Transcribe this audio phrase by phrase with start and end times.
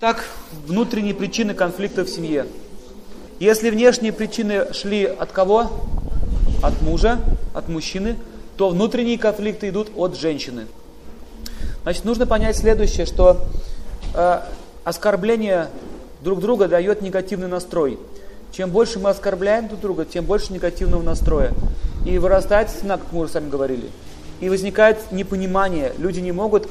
[0.00, 0.24] Так,
[0.66, 2.48] внутренние причины конфликта в семье.
[3.38, 5.70] Если внешние причины шли от кого?
[6.64, 7.20] От мужа,
[7.54, 8.16] от мужчины,
[8.56, 10.66] то внутренние конфликты идут от женщины.
[11.84, 13.46] Значит, нужно понять следующее, что
[14.14, 14.40] э,
[14.82, 15.68] оскорбление
[16.22, 17.96] друг друга дает негативный настрой.
[18.50, 21.52] Чем больше мы оскорбляем друг друга, тем больше негативного настроя.
[22.04, 23.88] И вырастает стена, как мы уже сами говорили.
[24.40, 25.92] И возникает непонимание.
[25.98, 26.68] Люди не могут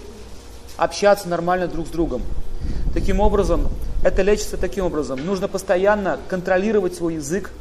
[0.75, 2.21] общаться нормально друг с другом.
[2.93, 3.69] Таким образом,
[4.03, 5.25] это лечится таким образом.
[5.25, 7.51] Нужно постоянно контролировать свой язык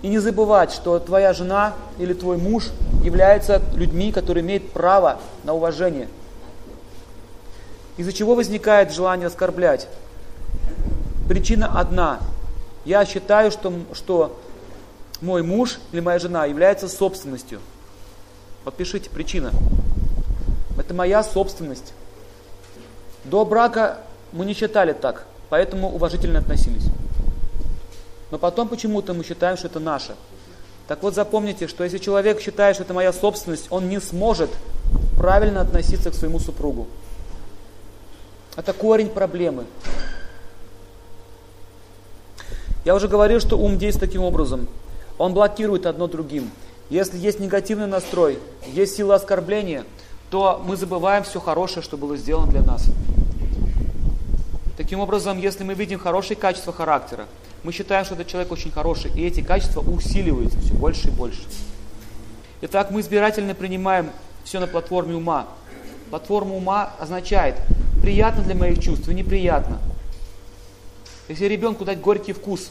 [0.00, 2.70] и не забывать, что твоя жена или твой муж
[3.04, 6.08] являются людьми, которые имеют право на уважение.
[7.98, 9.86] Из-за чего возникает желание оскорблять?
[11.28, 12.18] Причина одна.
[12.86, 14.40] Я считаю, что, что
[15.20, 17.60] мой муж или моя жена является собственностью.
[18.64, 19.50] Подпишите причина.
[20.78, 21.92] Это моя собственность.
[23.24, 23.98] До брака
[24.32, 26.84] мы не считали так, поэтому уважительно относились.
[28.30, 30.14] Но потом почему-то мы считаем, что это наше.
[30.88, 34.50] Так вот запомните, что если человек считает, что это моя собственность, он не сможет
[35.16, 36.86] правильно относиться к своему супругу.
[38.56, 39.64] Это корень проблемы.
[42.84, 44.66] Я уже говорил, что ум действует таким образом.
[45.18, 46.50] Он блокирует одно другим.
[46.90, 49.84] Если есть негативный настрой, есть сила оскорбления,
[50.30, 52.86] то мы забываем все хорошее, что было сделано для нас.
[54.76, 57.26] Таким образом, если мы видим хорошие качества характера,
[57.62, 61.42] мы считаем, что этот человек очень хороший, и эти качества усиливаются все больше и больше.
[62.62, 64.10] Итак, мы избирательно принимаем
[64.44, 65.46] все на платформе ума.
[66.10, 67.56] Платформа ума означает
[68.02, 69.78] приятно для моих чувств и неприятно.
[71.28, 72.70] Если ребенку дать горький вкус,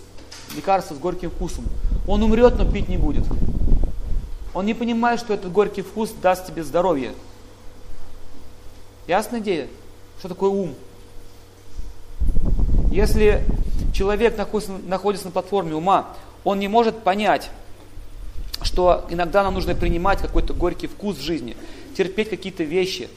[0.56, 1.66] лекарство с горьким вкусом,
[2.08, 3.26] он умрет, но пить не будет.
[4.54, 7.14] Он не понимает, что этот горький вкус даст тебе здоровье.
[9.08, 9.68] Ясная идея?
[10.20, 10.76] Что такое ум?
[12.92, 13.42] Если
[13.94, 17.50] человек находится, находится на платформе ума, он не может понять,
[18.62, 21.56] что иногда нам нужно принимать какой-то горький вкус в жизни,
[21.96, 23.10] терпеть какие-то вещи.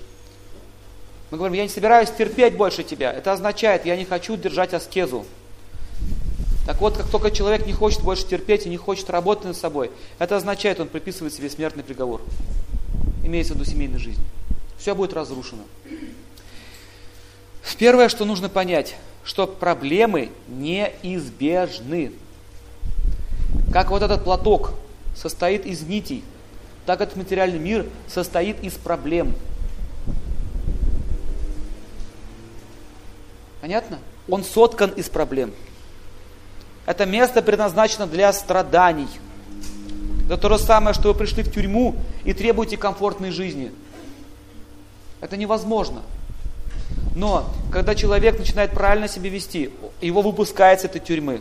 [1.30, 3.12] Мы говорим, я не собираюсь терпеть больше тебя.
[3.12, 5.26] Это означает, я не хочу держать аскезу.
[6.66, 9.90] Так вот, как только человек не хочет больше терпеть и не хочет работать над собой,
[10.20, 12.22] это означает, он приписывает себе смертный приговор.
[13.24, 14.24] Имеется в виду семейной жизни.
[14.78, 15.64] Все будет разрушено.
[17.76, 22.12] Первое, что нужно понять, что проблемы неизбежны.
[23.72, 24.72] Как вот этот платок
[25.16, 26.22] состоит из нитей,
[26.86, 29.34] так этот материальный мир состоит из проблем.
[33.60, 33.98] Понятно?
[34.28, 35.52] Он соткан из проблем.
[36.84, 39.08] Это место предназначено для страданий.
[40.26, 43.72] Это то же самое, что вы пришли в тюрьму и требуете комфортной жизни.
[45.22, 46.02] Это невозможно.
[47.14, 49.70] Но когда человек начинает правильно себя вести,
[50.00, 51.40] его выпускает с этой тюрьмы.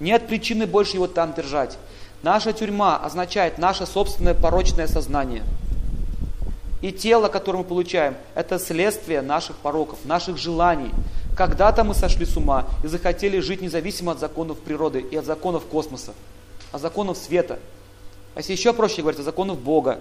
[0.00, 1.78] Нет причины больше его там держать.
[2.22, 5.42] Наша тюрьма означает наше собственное порочное сознание.
[6.82, 10.90] И тело, которое мы получаем, это следствие наших пороков, наших желаний.
[11.36, 15.64] Когда-то мы сошли с ума и захотели жить независимо от законов природы и от законов
[15.64, 16.14] космоса,
[16.72, 17.58] от законов света.
[18.34, 20.00] А если еще проще говорить, от законов Бога.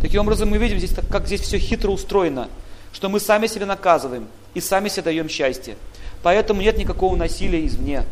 [0.00, 2.48] Таким образом, мы видим здесь, как здесь все хитро устроено
[2.92, 5.76] что мы сами себя наказываем и сами себе даем счастье.
[6.22, 8.04] Поэтому нет никакого насилия извне.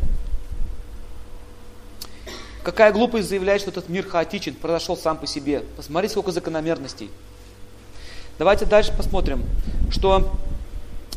[2.63, 5.63] Какая глупость заявлять, что этот мир хаотичен, произошел сам по себе.
[5.77, 7.09] Посмотрите, сколько закономерностей.
[8.37, 9.43] Давайте дальше посмотрим,
[9.91, 10.31] что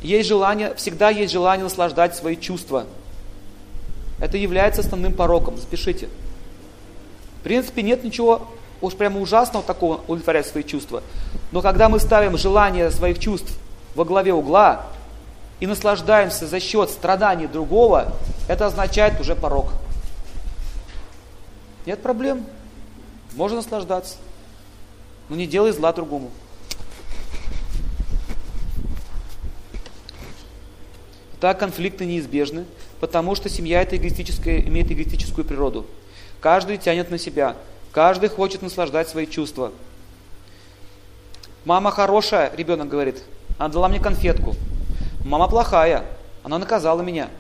[0.03, 2.87] есть желание, всегда есть желание наслаждать свои чувства.
[4.21, 6.09] Это является основным пороком, запишите.
[7.41, 8.49] В принципе, нет ничего
[8.81, 11.03] уж прямо ужасного такого удовлетворять свои чувства.
[11.53, 13.57] Но когда мы ставим желание своих чувств
[13.95, 14.87] во главе угла
[15.61, 18.13] и наслаждаемся за счет страданий другого,
[18.49, 19.73] это означает уже порог.
[21.87, 22.45] Нет проблем.
[23.35, 24.17] Можно наслаждаться.
[25.29, 26.31] Но не делай зла другому.
[31.41, 32.65] Так конфликты неизбежны,
[33.01, 35.85] потому что семья это эгоистическая, имеет эгоистическую природу.
[36.41, 37.57] Каждый тянет на себя,
[37.95, 39.73] каждый хочет наслаждать свои чувства.
[41.65, 43.23] Мама хорошая, ребенок говорит,
[43.57, 44.57] она дала мне конфетку.
[45.25, 46.05] Мама плохая,
[46.43, 47.31] она наказала меня.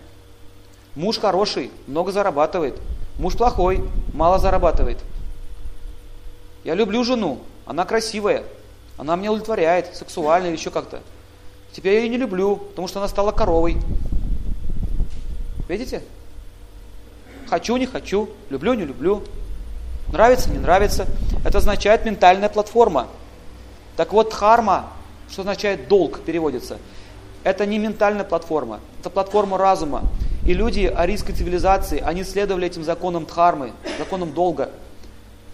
[0.95, 2.81] Муж хороший, много зарабатывает.
[3.19, 3.85] Муж плохой,
[4.15, 4.99] мало зарабатывает.
[6.63, 8.45] Я люблю жену, она красивая,
[8.97, 11.03] она меня удовлетворяет, сексуально или еще как-то.
[11.73, 13.77] Теперь я ее не люблю, потому что она стала коровой.
[15.69, 16.03] Видите?
[17.49, 19.25] Хочу, не хочу, люблю, не люблю.
[20.15, 21.09] Нравится, не нравится.
[21.45, 23.09] Это означает ментальная платформа.
[23.97, 24.91] Так вот, дхарма,
[25.29, 26.79] что означает долг, переводится.
[27.43, 30.05] Это не ментальная платформа, это платформа разума.
[30.47, 34.71] И люди арийской цивилизации, они следовали этим законам дхармы, законам долга.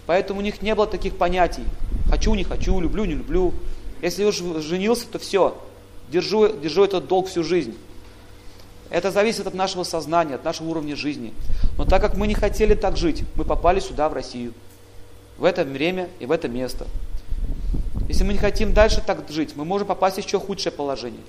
[0.05, 1.63] Поэтому у них не было таких понятий.
[2.11, 3.55] Хочу, не хочу, люблю, не люблю.
[4.03, 5.57] Если уж женился, то все.
[6.09, 7.75] Держу, держу этот долг всю жизнь.
[8.91, 11.33] Это зависит от нашего сознания, от нашего уровня жизни.
[11.77, 14.53] Но так как мы не хотели так жить, мы попали сюда, в Россию.
[15.37, 16.85] В это время и в это место.
[18.09, 21.21] Если мы не хотим дальше так жить, мы можем попасть в еще худшее положение.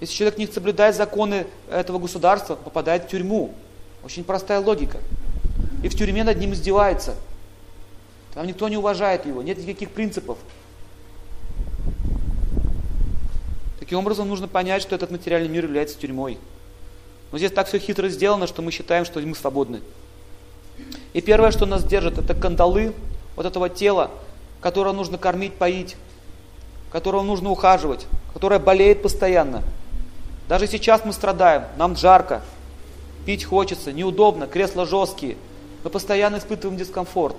[0.00, 3.54] Если человек не соблюдает законы этого государства, попадает в тюрьму.
[4.04, 4.98] Очень простая логика.
[5.84, 7.14] И в тюрьме над ним издевается.
[8.34, 10.38] Там никто не уважает его, нет никаких принципов.
[13.78, 16.38] Таким образом, нужно понять, что этот материальный мир является тюрьмой.
[17.34, 19.80] Но здесь так все хитро сделано, что мы считаем, что мы свободны.
[21.14, 22.94] И первое, что нас держит, это кандалы
[23.34, 24.12] вот этого тела,
[24.60, 25.96] которое нужно кормить, поить,
[26.92, 29.64] которого нужно ухаживать, которое болеет постоянно.
[30.48, 32.40] Даже сейчас мы страдаем, нам жарко,
[33.26, 35.36] пить хочется, неудобно, кресла жесткие.
[35.82, 37.34] Мы постоянно испытываем дискомфорт.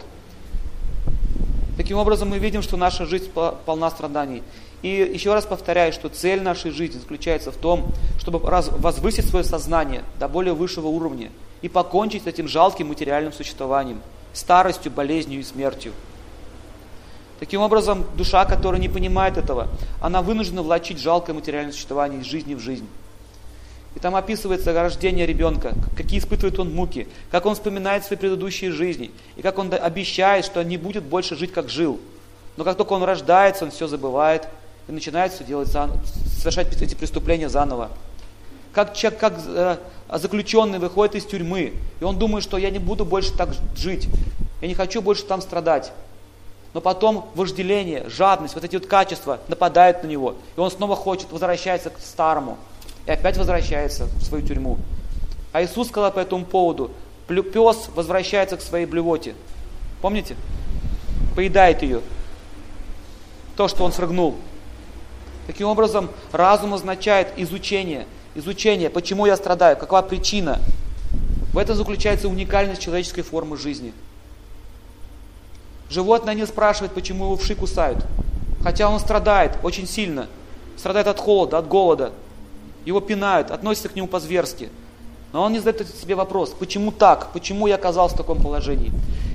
[1.77, 3.31] Таким образом, мы видим, что наша жизнь
[3.65, 4.43] полна страданий.
[4.81, 7.87] И еще раз повторяю, что цель нашей жизни заключается в том,
[8.19, 11.31] чтобы возвысить свое сознание до более высшего уровня
[11.61, 14.01] и покончить с этим жалким материальным существованием,
[14.33, 15.93] старостью, болезнью и смертью.
[17.39, 19.67] Таким образом, душа, которая не понимает этого,
[20.01, 22.87] она вынуждена влачить жалкое материальное существование из жизни в жизнь.
[23.95, 29.11] И там описывается рождение ребенка, какие испытывает он муки, как он вспоминает свои предыдущие жизни,
[29.37, 31.99] и как он обещает, что не будет больше жить, как жил.
[32.57, 34.47] Но как только он рождается, он все забывает
[34.87, 37.89] и начинает все делать, совершать эти преступления заново.
[38.73, 39.77] Как, человек, как э,
[40.13, 44.09] заключенный выходит из тюрьмы, и он думает, что я не буду больше так жить,
[44.61, 45.91] я не хочу больше там страдать
[46.75, 51.31] но потом вожделение, жадность, вот эти вот качества нападают на него, и он снова хочет,
[51.31, 52.57] возвращается к старому,
[53.05, 54.77] и опять возвращается в свою тюрьму.
[55.53, 56.91] А Иисус сказал по этому поводу,
[57.29, 59.35] пес возвращается к своей блювоте.
[60.01, 60.35] Помните?
[61.33, 62.01] Поедает ее.
[63.55, 64.35] То, что он срыгнул.
[65.47, 68.07] Таким образом, разум означает изучение.
[68.35, 70.59] Изучение, почему я страдаю, какова причина.
[71.53, 73.93] В этом заключается уникальность человеческой формы жизни–
[75.89, 78.03] Животное не спрашивает, почему его вши кусают.
[78.61, 80.27] Хотя он страдает очень сильно.
[80.77, 82.11] Страдает от холода, от голода.
[82.85, 84.69] Его пинают, относятся к нему по-зверски.
[85.31, 88.91] Но он не задает себе вопрос, почему так, почему я оказался в таком положении.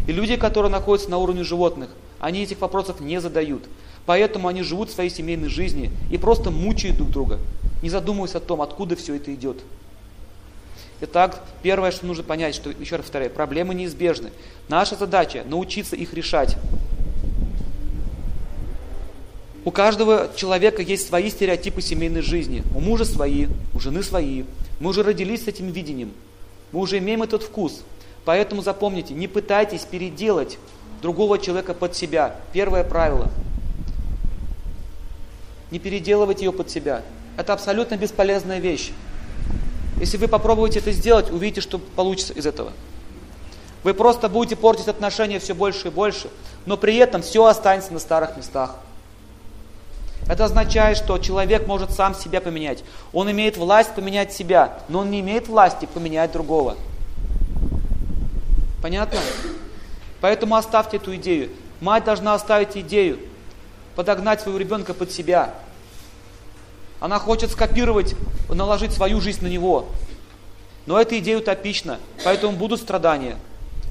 [0.08, 3.64] И люди, которые находятся на уровне животных, они этих вопросов не задают.
[4.10, 7.38] Поэтому они живут своей семейной жизнью и просто мучают друг друга,
[7.80, 9.58] не задумываясь о том, откуда все это идет.
[11.00, 14.32] Итак, первое, что нужно понять, что, еще раз повторяю, проблемы неизбежны.
[14.68, 16.56] Наша задача– научиться их решать.
[19.64, 22.64] У каждого человека есть свои стереотипы семейной жизни.
[22.74, 24.42] У мужа свои, у жены свои.
[24.80, 26.10] Мы уже родились с этим видением.
[26.72, 27.82] Мы уже имеем этот вкус.
[28.24, 30.58] Поэтому запомните, не пытайтесь переделать
[31.00, 32.34] другого человека под себя.
[32.52, 33.30] Первое правило.
[35.70, 37.02] Не переделывать ее под себя.
[37.36, 38.92] Это абсолютно бесполезная вещь.
[39.98, 42.72] Если вы попробуете это сделать, увидите, что получится из этого.
[43.82, 46.28] Вы просто будете портить отношения все больше и больше,
[46.66, 48.76] но при этом все останется на старых местах.
[50.28, 52.84] Это означает, что человек может сам себя поменять.
[53.12, 56.76] Он имеет власть поменять себя, но он не имеет власти поменять другого.
[58.82, 59.18] Понятно?
[60.20, 61.50] Поэтому оставьте эту идею.
[61.80, 63.18] Мать должна оставить идею,
[64.00, 65.52] подогнать своего ребенка под себя,
[67.00, 68.14] она хочет скопировать,
[68.48, 69.90] наложить свою жизнь на него.
[70.86, 73.36] Но эта идея утопична, поэтому будут страдания.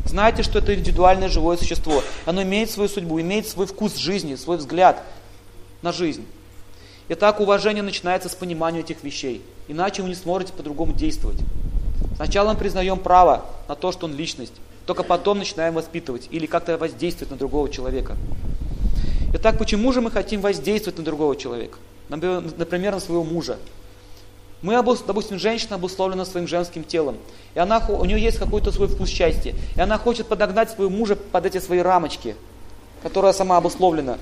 [0.05, 2.01] Знайте, что это индивидуальное живое существо.
[2.25, 5.03] Оно имеет свою судьбу, имеет свой вкус жизни, свой взгляд
[5.83, 6.25] на жизнь.
[7.09, 9.43] Итак, уважение начинается с понимания этих вещей.
[9.67, 11.37] Иначе вы не сможете по-другому действовать.
[12.15, 14.53] Сначала мы признаем право на то, что он личность.
[14.87, 18.17] Только потом начинаем воспитывать или как-то воздействовать на другого человека.
[19.33, 21.77] Итак, почему же мы хотим воздействовать на другого человека?
[22.09, 23.57] например, на своего мужа.
[24.62, 24.74] Мы,
[25.07, 27.17] допустим, женщина обусловлена своим женским телом,
[27.53, 31.15] и она, у нее есть какой-то свой вкус счастья, и она хочет подогнать своего мужа
[31.15, 32.36] под эти свои рамочки,
[33.03, 34.17] которая сама обусловлена.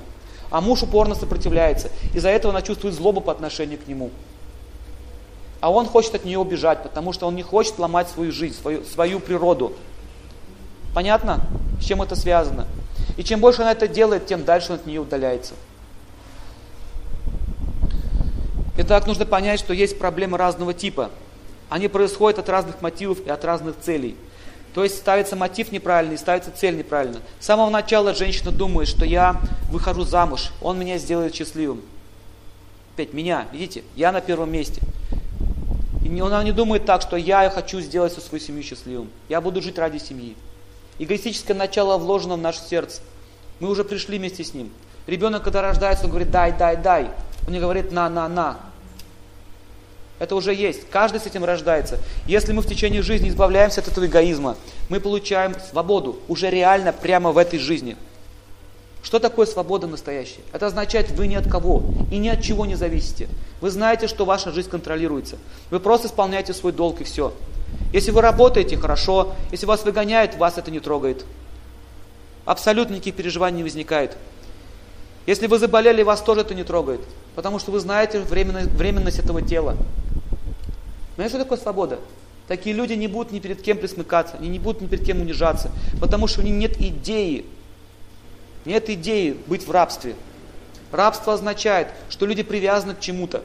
[0.50, 4.10] А муж упорно сопротивляется, из-за этого она чувствует злобу по отношению к нему.
[5.60, 8.84] А он хочет от нее убежать, потому что он не хочет ломать свою жизнь, свою,
[8.84, 9.72] свою природу.
[10.94, 11.40] Понятно,
[11.80, 12.66] с чем это связано?
[13.16, 15.54] И чем больше она это делает, тем дальше он от нее удаляется.
[18.76, 21.10] Итак, нужно понять, что есть проблемы разного типа.
[21.68, 24.16] Они происходят от разных мотивов и от разных целей.
[24.74, 27.18] То есть ставится мотив неправильный, ставится цель неправильно.
[27.40, 31.82] С самого начала женщина думает, что я выхожу замуж, он меня сделает счастливым.
[32.94, 34.80] Опять меня, видите, я на первом месте.
[36.04, 39.10] И он не думает так, что я хочу сделать всю свою семью счастливым.
[39.28, 40.36] Я буду жить ради семьи.
[40.98, 43.00] Эгоистическое начало вложено в наше сердце.
[43.60, 44.70] Мы уже пришли вместе с ним.
[45.06, 47.10] Ребенок, когда рождается, он говорит, дай, дай, дай.
[47.46, 48.58] Он не говорит, на, на, на.
[50.18, 50.88] Это уже есть.
[50.90, 51.98] Каждый с этим рождается.
[52.26, 54.56] Если мы в течение жизни избавляемся от этого эгоизма,
[54.88, 57.96] мы получаем свободу уже реально прямо в этой жизни.
[59.02, 60.40] Что такое свобода настоящая?
[60.52, 63.28] Это означает, вы ни от кого и ни от чего не зависите.
[63.60, 65.36] Вы знаете, что ваша жизнь контролируется.
[65.70, 67.32] Вы просто исполняете свой долг и все.
[67.92, 69.34] Если вы работаете, хорошо.
[69.50, 71.24] Если вас выгоняют, вас это не трогает.
[72.44, 74.16] Абсолютно никаких переживаний не возникает.
[75.26, 77.00] Если вы заболели, вас тоже это не трогает.
[77.34, 79.76] Потому что вы знаете временность, временность этого тела.
[81.16, 81.98] Знаете, что такое свобода?
[82.46, 85.70] Такие люди не будут ни перед кем присмыкаться, они не будут ни перед кем унижаться,
[86.00, 87.44] потому что у них нет идеи.
[88.64, 90.14] Нет идеи быть в рабстве.
[90.90, 93.42] Рабство означает, что люди привязаны к чему-то.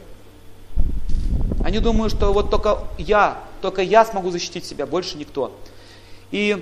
[1.65, 5.57] Они думают, что вот только я, только я смогу защитить себя, больше никто.
[6.31, 6.61] И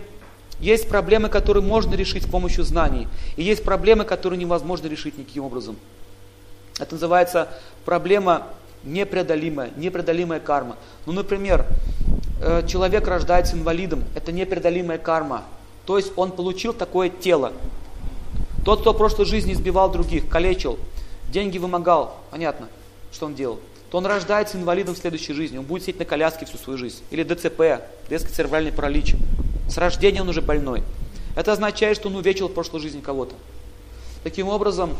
[0.59, 3.07] есть проблемы, которые можно решить с помощью знаний.
[3.37, 5.77] И есть проблемы, которые невозможно решить никаким образом.
[6.79, 7.47] Это называется
[7.85, 8.47] проблема
[8.83, 10.75] непреодолимая, непреодолимая карма.
[11.07, 11.65] Ну, например,
[12.39, 15.43] э, человек рождается инвалидом, это непреодолимая карма.
[15.87, 17.51] То есть он получил такое тело.
[18.63, 20.77] Тот, кто в прошлой жизни избивал других, калечил,
[21.29, 22.67] деньги вымогал, понятно,
[23.11, 23.59] что он делал,
[23.91, 25.57] то он рождается инвалидом в следующей жизни.
[25.57, 27.03] Он будет сидеть на коляске всю свою жизнь.
[27.11, 29.15] Или ДЦП, детский церебральный паралич.
[29.69, 30.81] С рождения он уже больной.
[31.35, 33.35] Это означает, что он увечил в прошлой жизни кого-то.
[34.23, 34.95] Таким образом,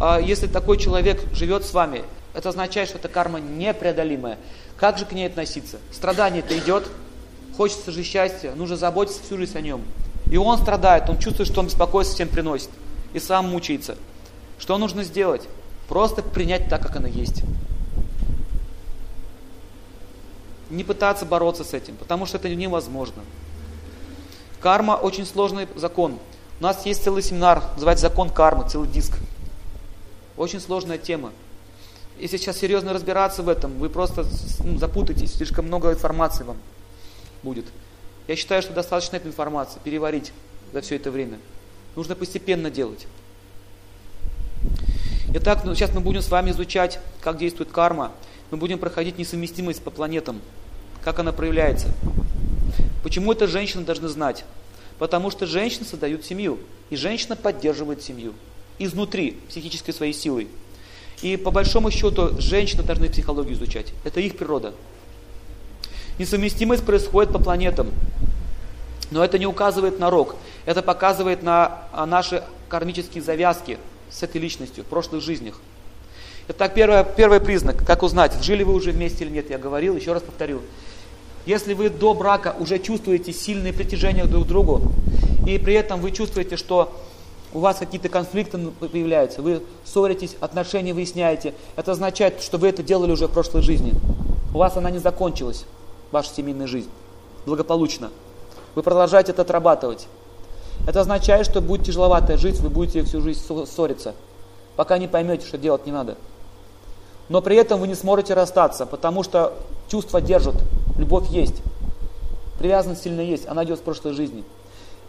[0.00, 2.02] а, если такой человек живет с вами,
[2.34, 4.36] это означает, что эта карма непреодолимая.
[4.76, 5.78] Как же к ней относиться?
[5.92, 6.88] Страдание-то идет,
[7.56, 9.82] хочется же счастья, нужно заботиться всю жизнь о нем.
[10.28, 12.70] И он страдает, он чувствует, что он беспокойство всем приносит.
[13.12, 13.96] И сам мучается.
[14.58, 15.42] Что нужно сделать?
[15.88, 17.44] Просто принять так, как оно есть.
[20.70, 23.22] Не пытаться бороться с этим, потому что это невозможно.
[24.60, 26.18] Карма очень сложный закон.
[26.60, 29.18] У нас есть целый семинар, называется закон кармы, целый диск.
[30.36, 31.32] Очень сложная тема.
[32.18, 34.24] Если сейчас серьезно разбираться в этом, вы просто
[34.60, 36.56] ну, запутаетесь, слишком много информации вам
[37.42, 37.66] будет.
[38.26, 40.32] Я считаю, что достаточно этой информации переварить
[40.72, 41.38] за все это время.
[41.96, 43.06] Нужно постепенно делать.
[45.34, 48.12] Итак, ну, сейчас мы будем с вами изучать, как действует карма.
[48.50, 50.40] Мы будем проходить несовместимость по планетам,
[51.02, 51.88] как она проявляется.
[53.02, 54.44] Почему это женщины должны знать?
[54.98, 56.58] Потому что женщины создают семью,
[56.90, 58.34] и женщина поддерживает семью
[58.78, 60.48] изнутри, психической своей силой.
[61.22, 63.92] И по большому счету женщины должны психологию изучать.
[64.04, 64.74] Это их природа.
[66.18, 67.90] Несовместимость происходит по планетам.
[69.10, 70.36] Но это не указывает на рок.
[70.64, 73.78] Это показывает на а, наши кармические завязки
[74.10, 75.60] с этой личностью в прошлых жизнях.
[76.46, 80.12] Итак, первый, первый признак, как узнать, жили вы уже вместе или нет, я говорил, еще
[80.12, 80.60] раз повторю.
[81.46, 84.82] Если вы до брака уже чувствуете сильное притяжение друг к другу,
[85.46, 86.92] и при этом вы чувствуете, что
[87.54, 93.12] у вас какие-то конфликты появляются, вы ссоритесь, отношения выясняете, это означает, что вы это делали
[93.12, 93.94] уже в прошлой жизни.
[94.54, 95.64] У вас она не закончилась,
[96.10, 96.90] ваша семейная жизнь,
[97.46, 98.10] благополучно.
[98.74, 100.08] Вы продолжаете это отрабатывать.
[100.86, 104.14] Это означает, что будет тяжеловато жить, вы будете всю жизнь ссориться,
[104.76, 106.18] пока не поймете, что делать не надо.
[107.28, 109.54] Но при этом вы не сможете расстаться, потому что
[109.88, 110.56] чувства держат,
[110.98, 111.56] любовь есть,
[112.58, 114.44] привязанность сильно есть, она идет с прошлой жизни.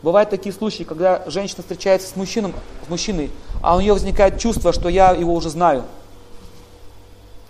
[0.02, 2.54] Бывают такие случаи, когда женщина встречается с, мужчином,
[2.86, 3.32] с мужчиной,
[3.62, 5.84] а у нее возникает чувство, что я его уже знаю.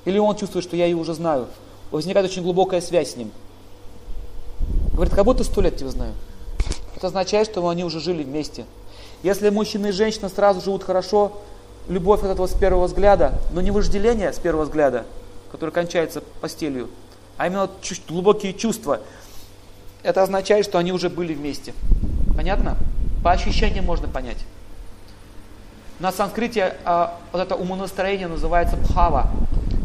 [0.05, 1.47] Или он чувствует, что я его уже знаю.
[1.91, 3.31] Возникает очень глубокая связь с ним.
[4.93, 6.13] Говорит, как будто сто лет тебя знаю.
[6.95, 8.65] Это означает, что они уже жили вместе.
[9.23, 11.33] Если мужчина и женщина сразу живут хорошо,
[11.87, 15.05] любовь от этого с первого взгляда, но не вожделение с первого взгляда,
[15.51, 16.89] которое кончается постелью,
[17.37, 17.69] а именно
[18.07, 19.01] глубокие чувства,
[20.03, 21.73] это означает, что они уже были вместе.
[22.35, 22.77] Понятно?
[23.23, 24.37] По ощущениям можно понять.
[25.99, 29.31] На санскрите а, вот это умонастроение называется бхава.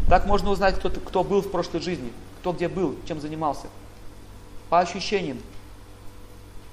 [0.09, 3.67] Так можно узнать, кто, кто был в прошлой жизни, кто где был, чем занимался.
[4.69, 5.39] По ощущениям,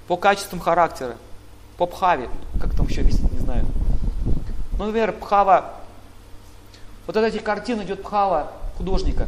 [0.08, 1.16] по качествам характера,
[1.76, 2.28] по бхаве,
[2.60, 3.64] как там еще объяснить, не знаю.
[4.78, 5.74] Ну, например, бхава,
[7.06, 9.26] вот от этих картин идет бхава художника.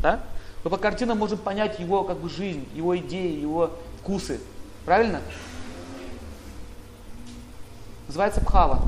[0.00, 0.20] Да?
[0.64, 4.40] Мы по картинам можем понять его как бы жизнь, его идеи, его вкусы.
[4.86, 5.20] Правильно?
[8.06, 8.80] Называется пхава.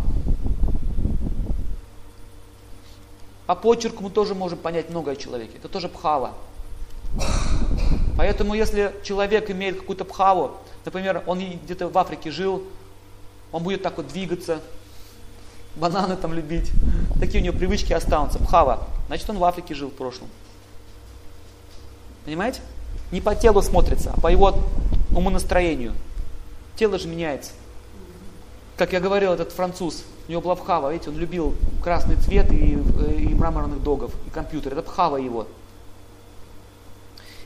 [3.47, 5.59] По почерку мы тоже можем понять многое о человеке.
[5.59, 6.33] Это тоже пхава.
[8.16, 10.52] Поэтому если человек имеет какую-то пхаву,
[10.87, 12.64] например, он где-то в Африке жил,
[13.54, 14.61] он будет так вот двигаться,
[15.76, 16.73] бананы там любить.
[17.20, 18.40] Такие у него привычки останутся.
[18.40, 18.88] Пхава.
[19.06, 20.26] Значит, он в Африке жил в прошлом.
[22.25, 22.62] Понимаете?
[23.12, 24.58] Не по телу смотрится, а по его
[25.14, 25.92] умонастроению.
[26.75, 27.52] Тело же меняется.
[28.76, 32.73] Как я говорил, этот француз, у него была пхава, видите, он любил красный цвет и,
[32.73, 34.73] и мраморных догов, и компьютер.
[34.73, 35.46] Это пхава его.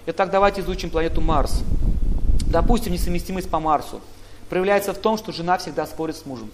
[0.06, 1.60] Итак, давайте изучим планету Марс.
[2.46, 4.00] Допустим, несовместимость по Марсу
[4.48, 6.50] проявляется в том, что жена всегда спорит с мужем.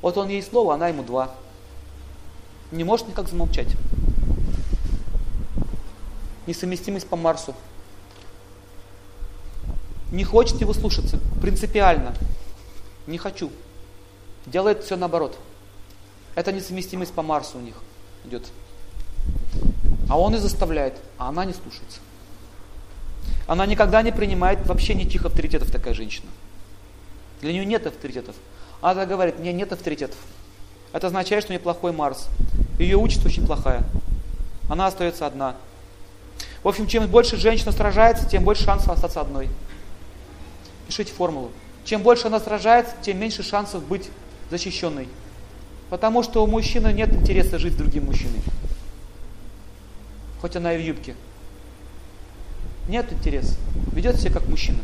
[0.00, 1.34] Вот он ей слово, она ему два.
[2.70, 3.68] Не может никак замолчать.
[6.46, 7.54] Несовместимость по Марсу.
[10.10, 12.14] Не хочет его слушаться, принципиально.
[13.06, 13.50] Не хочу.
[14.46, 15.36] Делает все наоборот.
[16.34, 17.74] Это несовместимость по Марсу у них
[18.24, 18.46] идет.
[20.08, 22.00] А он и заставляет, а она не слушается.
[23.50, 26.28] Она никогда не принимает вообще никаких авторитетов, такая женщина.
[27.40, 28.36] Для нее нет авторитетов.
[28.80, 30.18] Она говорит, мне нет авторитетов.
[30.92, 32.28] Это означает, что у нее плохой Марс.
[32.78, 33.82] Ее участь очень плохая.
[34.68, 35.56] Она остается одна.
[36.62, 39.48] В общем, чем больше женщина сражается, тем больше шансов остаться одной.
[40.86, 41.50] Пишите формулу.
[41.84, 44.10] Чем больше она сражается, тем меньше шансов быть
[44.52, 45.08] защищенной.
[45.88, 48.42] Потому что у мужчины нет интереса жить с другим мужчиной.
[50.40, 51.16] Хоть она и в юбке.
[52.90, 53.54] Нет интереса.
[53.92, 54.80] Ведет себя как мужчина.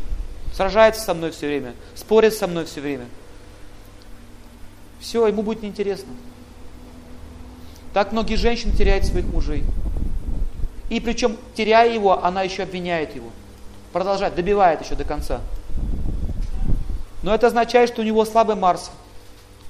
[0.53, 1.73] Сражается со мной все время.
[1.93, 3.05] Спорит со мной все время.
[5.01, 6.13] Все, ему будет неинтересно.
[7.93, 9.65] Так многие женщины теряют своих мужей.
[10.89, 13.27] И причем, теряя его, она еще обвиняет его.
[13.91, 15.41] Продолжает, добивает еще до конца.
[17.23, 18.89] Но это означает, что у него слабый Марс,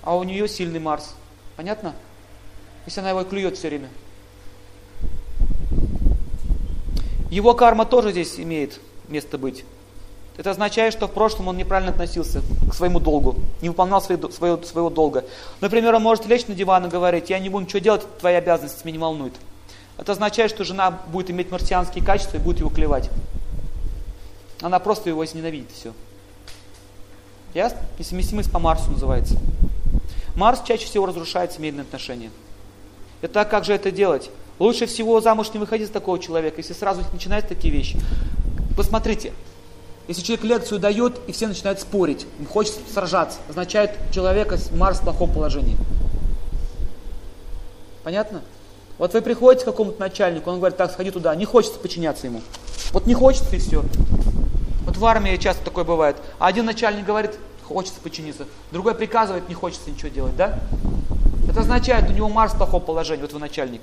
[0.04, 1.16] а у нее сильный Марс.
[1.56, 1.96] Понятно?
[2.86, 3.90] Если она его клюет все время.
[7.30, 9.66] Его карма тоже здесь имеет место быть.
[10.38, 14.62] Это означает, что в прошлом он неправильно относился к своему долгу, не выполнял своего, своего,
[14.62, 15.26] своего долга.
[15.62, 18.86] Например, он может лечь на диван и говорить, я не буду ничего делать, твои обязанности
[18.86, 19.34] меня не волнуют.
[19.98, 23.10] Это означает, что жена будет иметь марсианские качества и будет его клевать.
[24.62, 25.94] Она просто его возненавидит, все.
[27.56, 27.80] Ясно?
[27.98, 29.40] Несовместимость по Марсу называется.
[30.36, 32.30] Марс чаще всего разрушает семейные отношения.
[33.24, 34.30] Итак, как же это делать?
[34.60, 38.00] Лучше всего замуж не выходить за такого человека, если сразу начинать такие вещи.
[38.76, 39.34] Посмотрите,
[40.08, 45.04] если человек лекцию дает, и все начинают спорить, им хочется сражаться, означает человека Марс в
[45.04, 45.78] плохом положении.
[48.04, 48.42] Понятно?
[48.98, 52.42] Вот вы приходите к какому-то начальнику, он говорит, так, сходи туда, не хочется подчиняться ему.
[52.92, 53.84] Вот не хочется и все.
[54.86, 56.16] Вот в армии часто такое бывает.
[56.40, 57.32] А один начальник говорит,
[57.64, 60.58] хочется подчиниться, другой приказывает, не хочется ничего делать, да?
[61.50, 63.82] Это означает, у него Марс в плохом положении, вот вы начальник.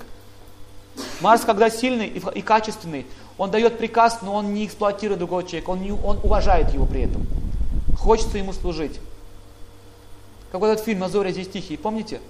[1.20, 3.06] Марс, когда сильный и, качественный,
[3.38, 7.02] он дает приказ, но он не эксплуатирует другого человека, он, не, он уважает его при
[7.02, 7.26] этом.
[7.98, 9.00] Хочется ему служить.
[10.52, 12.20] Как вот этот фильм «Азоря здесь тихий», помните?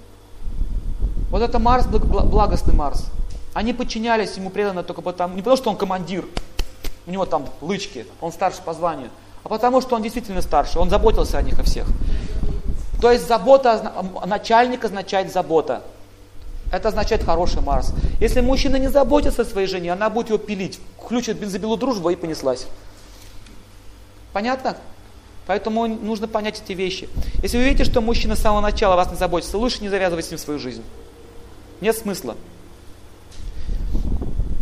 [1.29, 3.05] Вот это Марс, благостный Марс.
[3.53, 6.25] Они подчинялись ему преданно только потому, не потому что он командир,
[7.05, 9.09] у него там лычки, он старше по званию,
[9.43, 11.87] а потому что он действительно старше, он заботился о них, о всех.
[13.01, 13.93] То есть забота,
[14.25, 15.83] начальник означает забота.
[16.75, 17.93] Это означает хороший Марс.
[18.19, 20.77] Если мужчина не заботится о своей жене, она будет его пилить.
[20.97, 22.67] Включит бензобилу дружбу и понеслась.
[24.33, 24.75] Понятно?
[25.47, 27.07] Поэтому нужно понять эти вещи.
[27.41, 30.31] Если вы видите, что мужчина с самого начала вас не заботится, лучше не завязывать с
[30.31, 30.83] ним свою жизнь.
[31.79, 32.35] Нет смысла.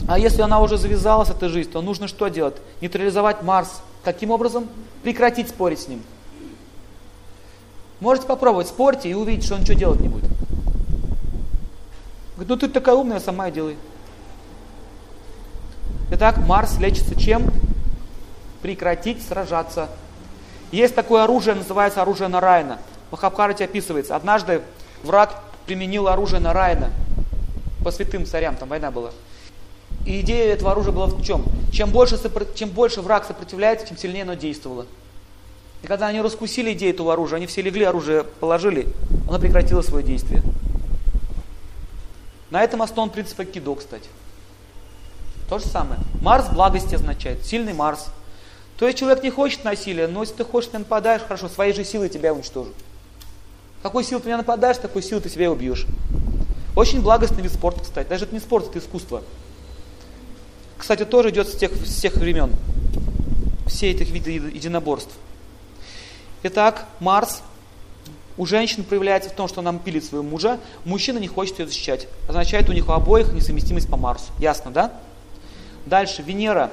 [0.08, 2.58] А если она уже завязалась, эта жизнь, то нужно что делать?
[2.82, 3.82] Нейтрализовать Марс.
[4.04, 4.67] Каким образом?
[5.02, 6.04] Прекратить спорить с ним.
[7.99, 10.32] Можете попробовать, спорьте и увидеть, что он что делать не будет.
[12.35, 13.77] Говорит, ну ты такая умная, сама и делай.
[16.11, 17.51] Итак, Марс лечится чем?
[18.61, 19.89] Прекратить сражаться.
[20.71, 22.79] Есть такое оружие, называется оружие Нарайна.
[23.09, 24.15] В Махабхарате описывается.
[24.15, 24.61] Однажды
[25.03, 26.89] враг применил оружие Нарайна
[27.83, 29.11] по святым царям, там война была.
[30.05, 31.45] И идея этого оружия была в чем?
[31.71, 32.19] Чем больше,
[32.55, 34.85] чем больше враг сопротивляется, тем сильнее оно действовало.
[35.83, 38.87] И когда они раскусили идею этого оружия, они все легли, оружие положили,
[39.27, 40.41] оно прекратило свое действие.
[42.53, 44.07] На этом основан принцип Акидо, кстати.
[45.49, 45.99] То же самое.
[46.21, 48.11] Марс благости означает, сильный Марс.
[48.77, 51.83] То есть человек не хочет насилия, но если ты хочешь, ты нападаешь, хорошо, своей же
[51.83, 52.69] силой тебя уничтожу.
[53.81, 55.87] Какой силой ты меня нападаешь, такой силой ты себя убьешь.
[56.75, 58.07] Очень благостный вид спорта, кстати.
[58.07, 59.23] Даже это не спорт, это искусство
[60.83, 62.51] кстати, тоже идет с тех, с тех времен.
[63.67, 65.13] Все этих виды единоборств.
[66.43, 67.41] Итак, Марс
[68.37, 72.07] у женщин проявляется в том, что она пилит своего мужа, мужчина не хочет ее защищать.
[72.27, 74.31] Означает у них у обоих несовместимость по Марсу.
[74.39, 74.93] Ясно, да?
[75.85, 76.71] Дальше, Венера.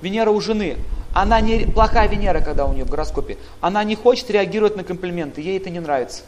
[0.00, 0.78] Венера у жены.
[1.12, 3.36] Она не плохая Венера, когда у нее в гороскопе.
[3.60, 6.22] Она не хочет реагировать на комплименты, ей это не нравится.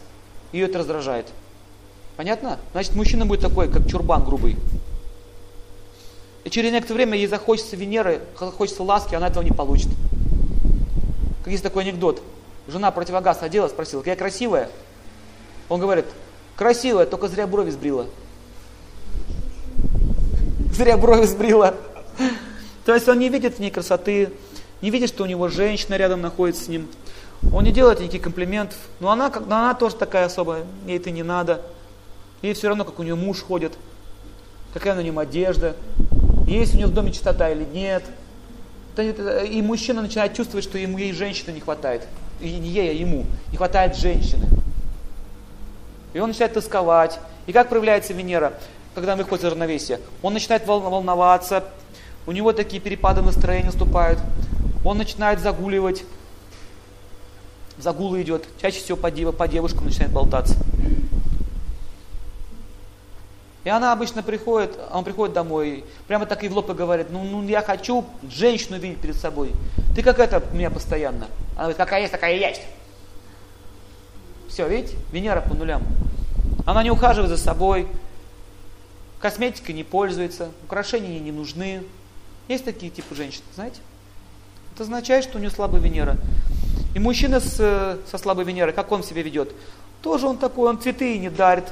[0.53, 1.27] ее это раздражает.
[2.17, 2.59] Понятно?
[2.73, 4.57] Значит, мужчина будет такой, как чурбан грубый.
[6.45, 9.89] И через некоторое время ей захочется Венеры, захочется ласки, она этого не получит.
[11.43, 12.23] Как есть такой анекдот.
[12.69, 14.71] Жена противогаз одела, спросила, я красивая?
[15.69, 16.07] Он говорит,
[16.57, 18.07] красивая, только зря брови сбрила.
[20.73, 21.75] Зря брови сбрила.
[22.85, 24.31] То есть он не видит в ней красоты,
[24.81, 26.89] не видит, что у него женщина рядом находится с ним.
[27.53, 28.79] Он не делает никаких комплиментов.
[29.01, 31.63] Но она, но она тоже такая особая, ей это не надо.
[32.43, 33.73] Ей все равно, как у нее муж ходит,
[34.75, 35.75] какая на нем одежда,
[36.47, 38.05] есть у нее в доме чистота или нет.
[38.99, 42.07] И мужчина начинает чувствовать, что ему ей женщины не хватает.
[42.41, 43.25] И ей, а ему.
[43.51, 44.47] Не хватает женщины.
[46.13, 47.19] И он начинает тосковать.
[47.47, 48.55] И как проявляется Венера,
[48.95, 50.01] когда выходит из равновесия?
[50.23, 51.65] Он начинает волноваться,
[52.27, 54.19] у него такие перепады настроения наступают.
[54.85, 56.05] Он начинает загуливать.
[57.79, 58.45] Загулы идет.
[58.61, 60.57] Чаще всего по, по девушкам начинает болтаться.
[63.67, 67.25] И она обычно приходит, он приходит домой, прямо так и в лоб и говорит, ну,
[67.25, 69.51] ну я хочу женщину видеть перед собой.
[69.93, 71.27] Ты как это у меня постоянно?
[71.57, 72.63] Она говорит, какая есть, такая есть.
[74.49, 75.83] Все, видите, Венера по нулям.
[76.65, 77.89] Она не ухаживает за собой,
[79.19, 81.83] косметикой не пользуется, украшения ей не нужны.
[82.47, 83.81] Есть такие типы женщин, знаете?
[84.75, 86.17] Это означает, что у нее слабая Венера.
[86.95, 87.57] И мужчина с,
[88.09, 89.51] со слабой Венерой, как он себя ведет?
[90.03, 91.65] Тоже он такой, он цветы не дарит,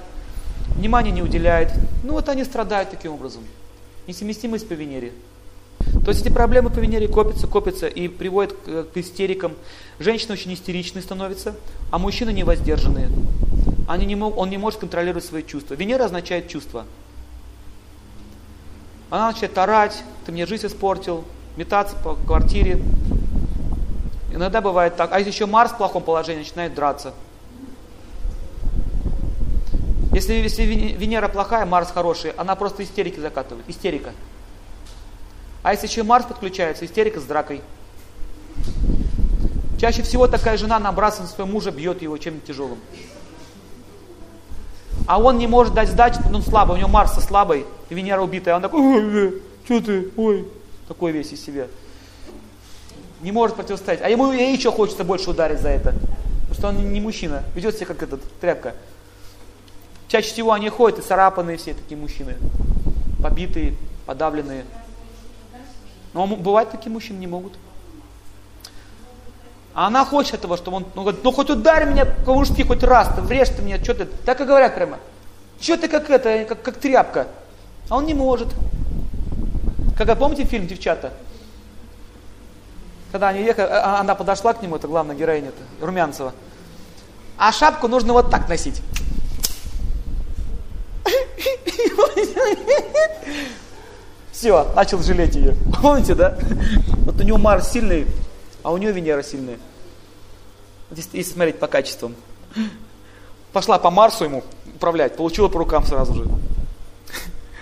[0.68, 1.72] внимания не уделяет.
[2.02, 3.42] Ну вот они страдают таким образом.
[4.06, 5.12] Несовместимость по Венере.
[6.04, 9.54] То есть эти проблемы по Венере копятся, копятся и приводят к, к истерикам.
[9.98, 11.54] Женщина очень истеричной становится,
[11.90, 13.08] а мужчины невоздержанные.
[13.88, 15.74] Они не мог, он не может контролировать свои чувства.
[15.74, 16.84] Венера означает чувство.
[19.10, 21.24] Она начинает орать, ты мне жизнь испортил,
[21.56, 22.82] метаться по квартире.
[24.32, 25.12] Иногда бывает так.
[25.12, 27.14] А если еще Марс в плохом положении, начинает драться.
[30.14, 33.68] Если, если Венера плохая, Марс хороший, она просто истерики закатывает.
[33.68, 34.12] Истерика.
[35.64, 37.62] А если еще Марс подключается, истерика с дракой.
[39.80, 42.78] Чаще всего такая жена набрасывает своего мужа, бьет его чем-нибудь тяжелым.
[45.08, 48.54] А он не может дать сдачи, он слабый, у него Марс слабый, и Венера убитая.
[48.54, 50.46] Он такой, ой, что ты, ой,
[50.86, 51.66] такой весь из себя.
[53.20, 54.00] Не может противостоять.
[54.00, 55.92] А ему и еще хочется больше ударить за это.
[56.48, 58.74] Потому что он не мужчина, ведет себя как этот тряпка.
[60.08, 62.36] Чаще всего они ходят и царапанные все такие мужчины.
[63.22, 63.74] Побитые,
[64.06, 64.64] подавленные.
[66.12, 67.54] Но бывает такие мужчины не могут.
[69.74, 72.84] А она хочет этого, чтобы он, ну, говорит, ну хоть ударь меня по мужски хоть
[72.84, 74.98] раз, ты врежь ты мне, что ты, так и говорят прямо.
[75.60, 77.26] Что ты как это, как, как тряпка.
[77.88, 78.48] А он не может.
[79.98, 81.12] Когда, помните фильм «Девчата»?
[83.10, 86.32] Когда они ехали, а, она подошла к нему, это главная героиня, это Румянцева.
[87.36, 88.80] А шапку нужно вот так носить.
[94.32, 95.54] Все, начал жалеть ее.
[95.80, 96.36] Помните, да?
[97.04, 98.06] Вот у него Марс сильный,
[98.62, 99.58] а у нее Венера сильная.
[100.90, 102.14] Если смотреть по качествам.
[103.52, 104.42] Пошла по Марсу ему
[104.74, 106.26] управлять, получила по рукам сразу же.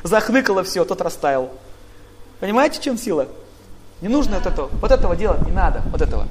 [0.02, 1.50] Захныкала все, тот растаял.
[2.40, 3.28] Понимаете, в чем сила?
[4.00, 4.68] Не нужно вот этого.
[4.72, 5.82] Вот этого делать не надо.
[5.90, 6.26] Вот этого.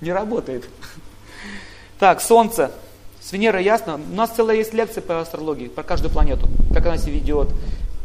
[0.00, 0.68] Не работает.
[1.98, 2.72] Так, Солнце.
[3.26, 3.96] С Венерой ясно?
[3.96, 6.48] У нас целая есть лекция по астрологии, про каждую планету.
[6.72, 7.48] Как она себя ведет,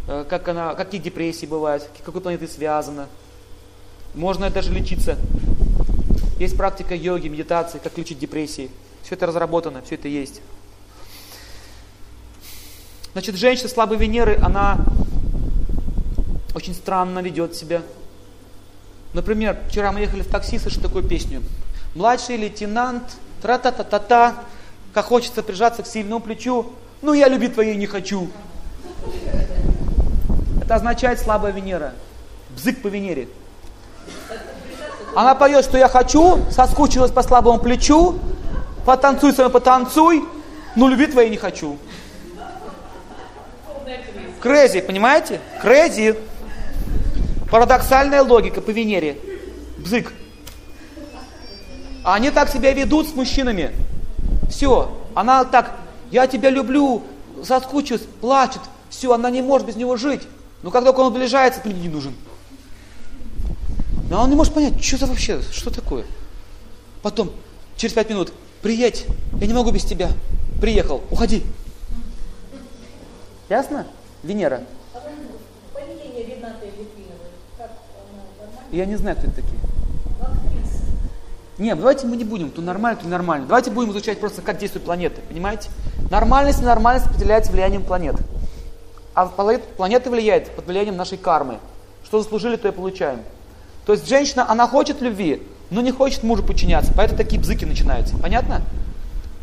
[0.07, 3.05] э, как она, какие депрессии бывают, какой планеты связаны.
[4.15, 5.19] Можно даже лечиться.
[6.39, 8.71] Есть практика йоги, медитации, как лечить депрессии.
[9.03, 10.41] Все это разработано, все это есть.
[13.11, 14.79] Значит, женщина слабой Венеры, она
[16.55, 17.83] очень странно ведет себя.
[19.13, 21.43] Например, вчера мы ехали в такси, слышали такую песню.
[21.93, 23.03] Младший лейтенант,
[23.43, 24.45] тра-та-та-та-та,
[24.93, 28.29] как хочется прижаться к сильному плечу, ну я любить твоей не хочу.
[30.61, 31.93] Это означает слабая Венера,
[32.55, 33.27] бзык по Венере.
[35.15, 38.19] Она поет, что я хочу, соскучилась по слабому плечу,
[38.85, 40.25] потанцуй со мной, потанцуй,
[40.75, 41.77] но любить твоей не хочу.
[44.41, 45.39] Crazy, понимаете?
[45.61, 46.15] Crazy.
[47.51, 49.17] Парадоксальная логика по Венере.
[49.77, 50.13] Бзык.
[52.03, 53.71] Они так себя ведут с мужчинами.
[54.51, 55.79] Все, она так,
[56.11, 57.01] я тебя люблю,
[57.43, 58.61] соскучилась, плачет.
[58.89, 60.21] Все, она не может без него жить.
[60.61, 62.13] Но как только он приближается, ты мне не нужен.
[64.09, 66.05] Но он не может понять, что это вообще, что такое.
[67.01, 67.31] Потом,
[67.77, 69.05] через пять минут, приедь,
[69.39, 70.09] я не могу без тебя.
[70.59, 71.43] Приехал, уходи.
[73.47, 73.87] Ясно?
[74.21, 74.63] Венера.
[78.71, 79.70] Я не знаю, кто это такие.
[81.61, 83.45] Не, давайте мы не будем, то нормально, то нормально.
[83.45, 85.69] Давайте будем изучать просто, как действуют планеты, понимаете?
[86.09, 88.15] Нормальность и нормальность определяется влиянием планет.
[89.13, 91.59] А планета влияет под влиянием нашей кармы.
[92.03, 93.19] Что заслужили, то и получаем.
[93.85, 96.93] То есть женщина, она хочет любви, но не хочет мужу подчиняться.
[96.97, 98.17] Поэтому такие бзыки начинаются.
[98.17, 98.63] Понятно?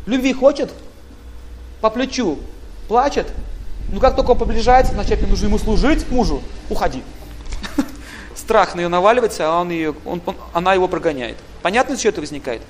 [0.05, 0.71] Любви хочет,
[1.79, 2.37] по плечу
[2.89, 3.27] плачет,
[3.93, 7.01] но как только он приближается, значит, нужно ему служить мужу, уходи.
[8.49, 11.37] Страх на нее наваливается, а он ее, он, он, она его прогоняет.
[11.61, 12.63] Понятно, что это возникает?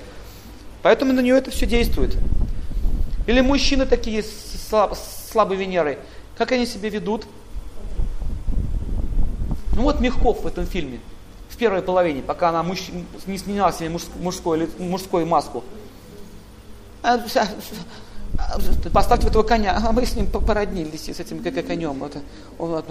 [0.82, 2.18] Поэтому на нее это все действует.
[3.28, 4.98] Или мужчины такие с слаб,
[5.32, 5.98] слабой Венерой,
[6.38, 7.26] как они себя ведут?
[9.74, 11.00] Ну вот Мягков в этом фильме,
[11.48, 12.90] в первой половине, пока она мужч...
[13.26, 15.64] не сменяла себе мужскую, мужскую маску.
[17.02, 17.22] А,
[18.92, 22.04] Поставьте этого коня, а мы с ним породнились, с этим как конем.
[22.04, 22.20] Это,
[22.58, 22.84] он,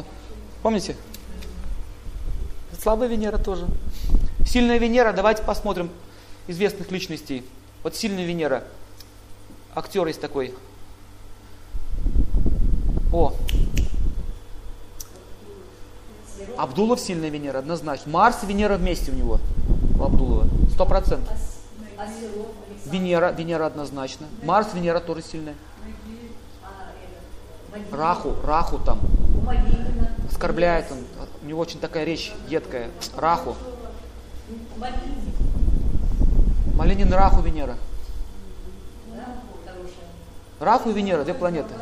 [0.62, 0.96] помните?
[2.88, 3.66] Слабая Венера тоже.
[4.46, 5.90] Сильная Венера, давайте посмотрим
[6.46, 7.44] известных личностей.
[7.82, 8.64] Вот сильная Венера.
[9.74, 10.54] Актер есть такой.
[13.12, 13.34] О.
[16.56, 18.10] Абдулов сильная Венера, однозначно.
[18.10, 19.38] Марс и Венера вместе у него,
[20.00, 20.46] у Абдулова.
[20.72, 21.36] Сто процентов.
[22.86, 24.28] Венера, Венера однозначно.
[24.42, 25.56] Марс, Венера тоже сильная.
[27.92, 28.98] Раху, Раху там.
[30.30, 30.98] Оскорбляет он.
[31.48, 32.90] У него очень такая речь едкая.
[33.16, 33.56] Раху.
[36.74, 37.78] Малинин Раху Венера.
[40.60, 41.72] Раху и Венера, две планеты.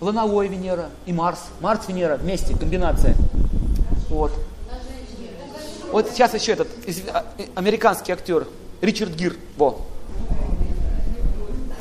[0.00, 1.40] Луновой Венера и Марс.
[1.58, 3.16] Марс, Венера вместе, комбинация.
[4.08, 4.30] Вот.
[5.90, 6.68] Вот сейчас еще этот
[7.12, 8.46] а, американский актер
[8.80, 9.34] Ричард Гир.
[9.56, 9.80] Во.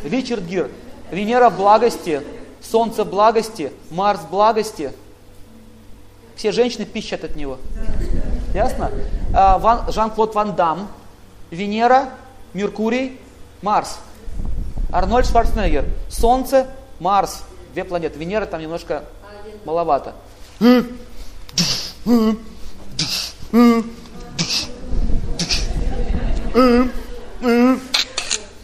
[0.03, 0.71] Ричард Гир.
[1.12, 2.23] Венера благости,
[2.59, 4.93] Солнце благости, Марс благости.
[6.39, 7.58] Все женщины пищат от него.
[8.54, 8.89] Ясно?
[9.36, 10.88] А, Жан-Клод Ван Дам,
[11.52, 12.12] Венера,
[12.54, 13.19] Меркурий,
[13.62, 13.99] Марс.
[14.89, 15.84] Арнольд Шварценеггер.
[16.08, 16.67] Солнце,
[17.02, 17.43] Марс.
[17.73, 18.17] Две планеты.
[18.17, 19.04] Венера там немножко
[19.65, 20.13] маловато.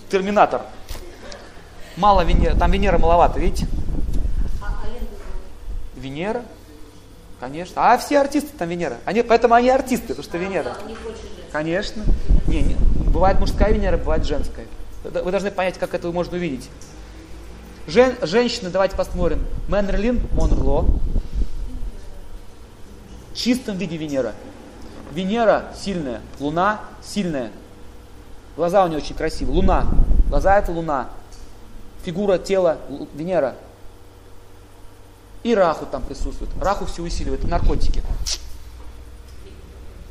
[0.09, 0.61] Терминатор.
[1.97, 3.67] Мало Венера, там Венера маловато, видите?
[5.97, 6.41] Венера,
[7.39, 7.93] конечно.
[7.93, 8.97] А все артисты там Венера.
[9.05, 10.75] Они, поэтому они артисты, потому что Венера.
[11.51, 12.03] Конечно.
[12.47, 12.75] Не, не,
[13.11, 14.65] бывает мужская Венера, бывает женская.
[15.03, 16.69] Вы должны понять, как это можно увидеть.
[17.87, 19.45] Жен, женщины, давайте посмотрим.
[19.67, 20.87] Мэнерлин Монрло.
[23.31, 24.33] В чистом виде Венера.
[25.13, 27.51] Венера сильная, Луна сильная.
[28.55, 29.55] Глаза у нее очень красивые.
[29.55, 29.85] Луна.
[30.29, 31.09] Глаза это Луна.
[32.03, 32.79] Фигура, тело,
[33.13, 33.55] Венера.
[35.45, 36.49] И Раху там присутствует.
[36.59, 37.43] Раху все усиливает.
[37.43, 38.01] Наркотики.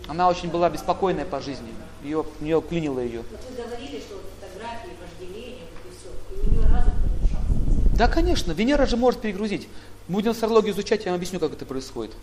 [0.06, 1.70] Она очень была беспокойная по жизни.
[2.04, 3.22] Ее, нее клинило ее.
[3.22, 6.40] вы говорили, что фотографии, вожделение, и все.
[6.40, 7.96] И у нее разум помешался.
[7.96, 8.52] Да, конечно.
[8.52, 9.66] Венера же может перегрузить.
[10.06, 12.14] Мы будем астрологию изучать, я вам объясню, как это происходит.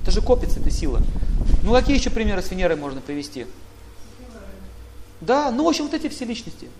[0.00, 1.02] Это же копится, эта сила.
[1.62, 3.46] Ну, какие еще примеры с Венерой можно привести?
[5.20, 6.70] Да, ну, в общем, вот эти все личности.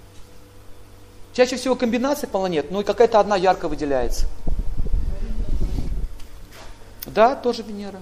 [1.35, 4.27] Чаще всего комбинаций планет, но и какая-то одна ярко выделяется.
[7.17, 7.99] Да, тоже Венера.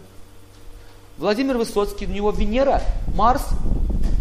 [1.18, 2.82] Владимир Высоцкий, у него Венера,
[3.14, 3.46] Марс,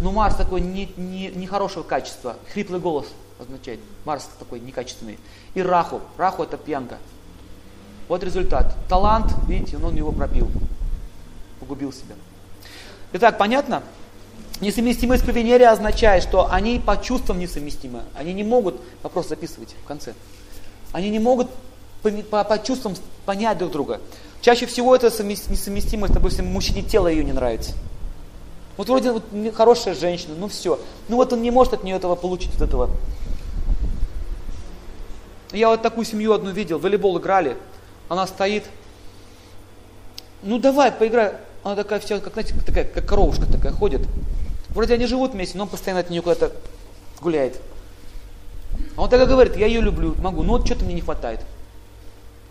[0.00, 3.06] ну Марс такой не, не, нехорошего качества, хриплый голос
[3.40, 5.18] означает, Марс такой некачественный.
[5.54, 6.98] И Раху, Раху это пьянка.
[8.06, 8.76] Вот результат.
[8.88, 10.48] Талант, видите, он его пропил,
[11.58, 12.14] погубил себя.
[13.14, 13.82] Итак, понятно?
[14.60, 18.02] Несовместимость по Венере означает, что они по чувствам несовместимы.
[18.14, 20.14] Они не могут, вопрос записывать в конце,
[20.92, 21.50] они не могут
[22.00, 22.94] по, по, по чувствам
[23.26, 24.00] понять друг друга.
[24.44, 27.72] Чаще всего это несовместимость, допустим, мужчине тело ее не нравится.
[28.76, 29.22] Вот вроде вот
[29.54, 30.78] хорошая женщина, ну все.
[31.08, 32.90] Ну вот он не может от нее этого получить, от этого.
[35.50, 37.56] Я вот такую семью одну видел, волейбол играли,
[38.10, 38.64] она стоит,
[40.42, 41.32] ну давай, поиграй.
[41.62, 44.06] Она такая вся, как, знаете, такая, как коровушка такая ходит.
[44.68, 46.52] Вроде они живут вместе, но он постоянно от нее куда-то
[47.22, 47.58] гуляет.
[48.94, 51.40] А он и говорит, я ее люблю, могу, но вот что-то мне не хватает.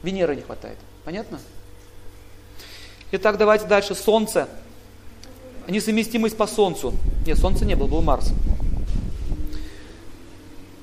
[0.02, 0.80] Венеры не хватает.
[1.06, 1.40] Понятно?
[3.16, 3.94] Итак, давайте дальше.
[3.94, 4.48] Солнце.
[5.68, 6.96] Несовместимость по Солнцу.
[7.28, 8.32] Нет, Солнца не было, был Марс.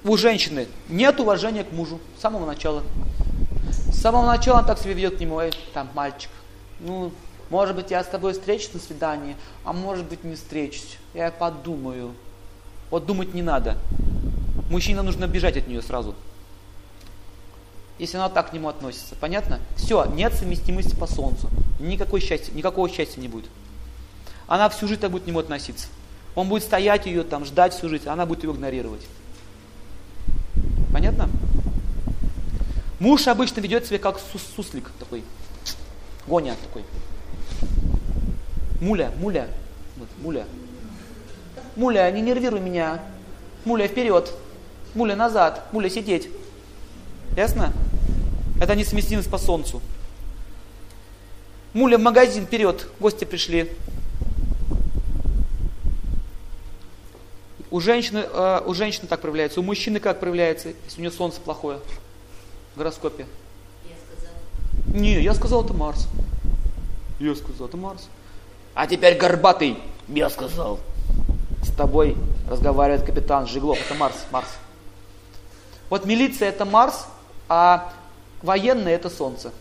[0.04, 2.84] У женщины нет уважения к мужу с самого начала.
[3.92, 6.30] С самого начала он так себя ведет к нему, эй, там, мальчик.
[6.78, 7.10] Ну,
[7.50, 10.98] может быть, я с тобой встречусь на свидании, а может быть, не встречусь.
[11.14, 12.14] Я подумаю.
[12.90, 13.76] Вот думать не надо.
[14.70, 16.14] Мужчина нужно бежать от нее сразу.
[18.00, 19.14] Если она так к нему относится.
[19.20, 19.60] Понятно?
[19.76, 21.50] Все, нет совместимости по солнцу.
[21.78, 23.50] Никакой счастья, никакого счастья не будет.
[24.46, 25.88] Она всю жизнь так будет к нему относиться.
[26.34, 29.02] Он будет стоять ее там, ждать всю жизнь, а она будет его игнорировать.
[30.94, 31.28] Понятно?
[33.00, 35.22] Муж обычно ведет себя как сус суслик такой.
[36.26, 36.84] Гоня такой.
[38.80, 39.46] Муля, муля.
[39.98, 40.46] Вот, муля.
[41.76, 43.02] Муля, не нервируй меня.
[43.66, 44.32] Муля, вперед.
[44.94, 45.66] Муля, назад.
[45.72, 46.30] Муля, сидеть.
[47.36, 47.74] Ясно?
[48.60, 49.80] Это несовместимость по солнцу.
[51.72, 52.86] Муля, в магазин, вперед.
[53.00, 53.72] Гости пришли.
[57.70, 61.40] У женщины, э, у женщины так проявляется, у мужчины как проявляется, если у нее солнце
[61.40, 61.78] плохое
[62.74, 63.26] в гороскопе.
[63.84, 65.00] Я.
[65.00, 66.08] Не, я сказал, это Марс.
[67.20, 68.08] Я сказал, это Марс.
[68.74, 69.78] А теперь горбатый.
[70.08, 70.80] Я сказал.
[71.62, 72.16] С тобой
[72.48, 73.78] разговаривает капитан Жиглов.
[73.80, 74.48] Это Марс, Марс.
[75.88, 77.06] Вот милиция это Марс,
[77.48, 77.92] а
[78.42, 79.52] военные это Солнце.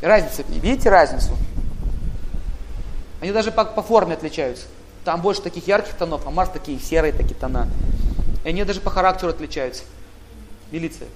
[0.00, 1.36] Разница, видите разницу?
[3.20, 4.66] Они даже по, по форме отличаются.
[5.04, 7.68] Там больше таких ярких тонов, а Марс такие серые такие тона.
[8.44, 9.84] И они даже по характеру отличаются.
[10.72, 11.08] Милиция.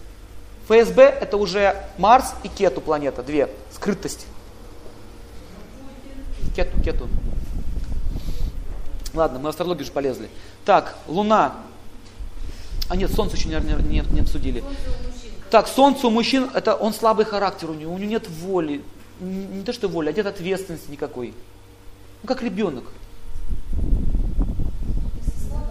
[0.68, 3.49] ФСБ это уже Марс и Кету планета, две.
[3.72, 4.27] Скрытость.
[6.55, 7.09] Кету, Кету.
[9.14, 10.29] Ладно, мы астрологию же полезли.
[10.64, 11.55] Так, Луна.
[12.88, 14.62] А нет, Солнце еще не, не, не обсудили.
[15.51, 18.83] Так, Солнце у мужчин, это он слабый характер у него, у него нет воли.
[19.21, 21.33] Не, то, что воли, а нет ответственности никакой.
[22.23, 22.85] Ну, как ребенок.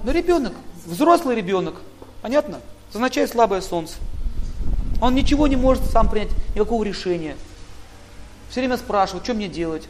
[0.03, 0.53] Ну, ребенок,
[0.85, 1.75] взрослый ребенок.
[2.21, 2.55] Понятно?
[2.89, 3.95] Это означает слабое солнце.
[5.01, 7.35] Он ничего не может сам принять, никакого решения.
[8.49, 9.83] Все время спрашивает, что мне делать,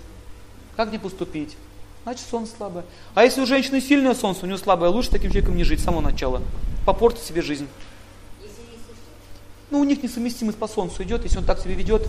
[0.76, 1.56] как мне поступить.
[2.04, 2.86] Значит, солнце слабое.
[3.14, 5.84] А если у женщины сильное солнце, у нее слабое, лучше таким человеком не жить с
[5.84, 6.42] самого начала.
[6.86, 7.68] Попортить себе жизнь.
[9.72, 12.08] Ну, у них несовместимость по солнцу идет, если он так себя ведет,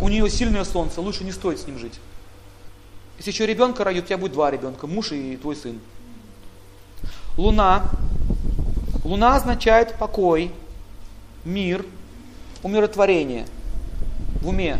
[0.00, 2.00] у нее сильное солнце, лучше не стоит с ним жить.
[3.18, 5.80] Если еще ребенка родит, у тебя будет два ребенка, муж и твой сын.
[7.36, 7.84] Луна.
[9.04, 10.52] Луна означает покой,
[11.44, 11.84] мир,
[12.62, 13.46] умиротворение
[14.42, 14.78] в уме.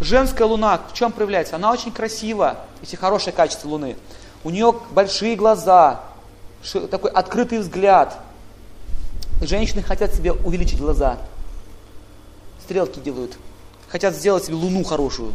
[0.00, 1.56] Женская луна в чем проявляется?
[1.56, 3.96] Она очень красива, если хорошее качество луны.
[4.44, 6.00] У нее большие глаза,
[6.90, 8.18] такой открытый взгляд.
[9.42, 11.18] Женщины хотят себе увеличить глаза.
[12.62, 13.36] Стрелки делают.
[13.88, 15.32] Хотят сделать себе луну хорошую.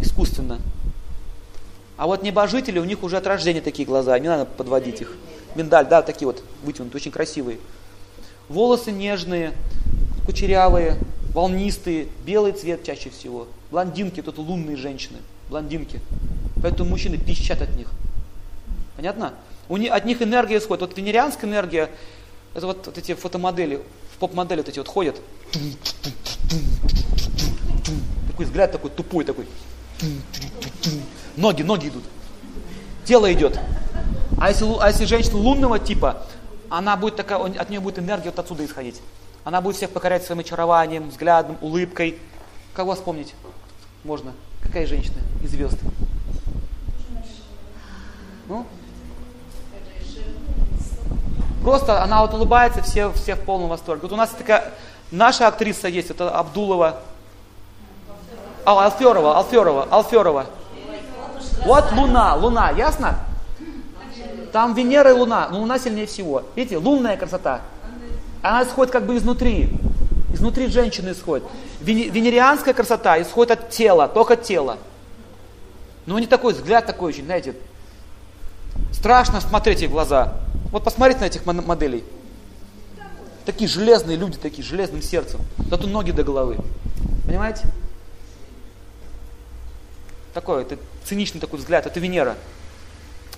[0.00, 0.60] Искусственно.
[1.98, 5.12] А вот небожители, у них уже от рождения такие глаза, не надо подводить их.
[5.54, 7.58] Миндаль, да, такие вот вытянутые, очень красивые.
[8.48, 9.52] Волосы нежные,
[10.24, 10.98] кучерявые,
[11.34, 13.46] волнистые, белый цвет чаще всего.
[13.70, 15.18] Блондинки, тут лунные женщины,
[15.50, 16.00] блондинки.
[16.62, 17.90] Поэтому мужчины пищат от них.
[18.96, 19.34] Понятно?
[19.68, 20.82] У них, от них энергия исходит.
[20.82, 21.90] Вот венерианская энергия,
[22.56, 23.82] это вот, вот эти фотомодели,
[24.14, 25.20] в поп-модели вот эти вот ходят.
[28.28, 29.46] Такой взгляд такой тупой такой.
[31.36, 32.04] Ноги, ноги идут.
[33.04, 33.60] Тело идет.
[34.40, 36.26] А если, а если женщина лунного типа,
[36.70, 39.02] она будет такая, от нее будет энергия вот отсюда исходить.
[39.44, 42.18] Она будет всех покорять своим очарованием, взглядом, улыбкой.
[42.72, 43.34] Кого вспомнить
[44.02, 44.32] можно?
[44.62, 45.78] Какая женщина из звезд?
[48.48, 48.66] Ну?
[51.66, 54.02] Просто она вот улыбается, все, все в полном восторге.
[54.02, 54.72] Вот у нас такая,
[55.10, 57.00] наша актриса есть, это Абдулова.
[58.64, 60.46] А, Алферова, Алферова, Алферова.
[61.64, 63.18] Вот Луна, Луна, ясно?
[64.52, 66.44] Там Венера и Луна, но Луна сильнее всего.
[66.54, 67.62] Видите, лунная красота.
[68.42, 69.68] Она исходит как бы изнутри.
[70.32, 71.48] Изнутри женщины исходит.
[71.80, 74.78] Венерианская красота исходит от тела, только тела.
[76.06, 77.56] Но не такой взгляд такой очень, знаете,
[78.92, 80.32] страшно смотреть в глаза.
[80.72, 82.04] Вот посмотрите на этих моделей.
[83.44, 85.40] Такие железные люди, такие железным сердцем.
[85.70, 86.56] Зато ноги до головы.
[87.26, 87.62] Понимаете?
[90.34, 92.36] Такой, это циничный такой взгляд, это Венера.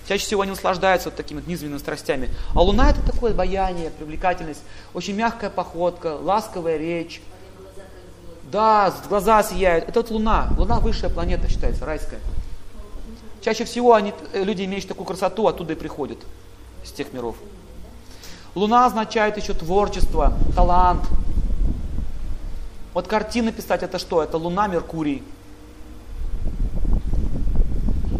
[0.09, 2.31] Чаще всего они наслаждаются вот такими низменными страстями.
[2.55, 4.62] А Луна это такое обаяние, привлекательность,
[4.95, 7.21] очень мягкая походка, ласковая речь.
[8.51, 9.87] Да, глаза сияют.
[9.87, 10.49] Это вот Луна.
[10.57, 12.21] Луна высшая планета считается, райская.
[13.43, 16.19] Чаще всего они, э, люди, имеющие такую красоту, оттуда и приходят,
[16.85, 17.37] из тех миров.
[18.55, 21.02] Луна означает еще творчество, талант.
[22.94, 24.23] Вот картины писать это что?
[24.23, 25.23] Это Луна, Меркурий.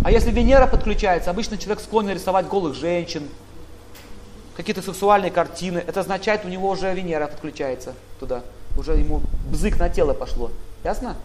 [0.05, 3.29] А если Венера подключается, обычно человек склонен рисовать голых женщин,
[4.57, 5.79] какие-то сексуальные картины.
[5.79, 8.43] Это означает, у него уже Венера подключается туда.
[8.77, 10.51] Уже ему бзык на тело пошло.
[10.85, 11.17] Ясно?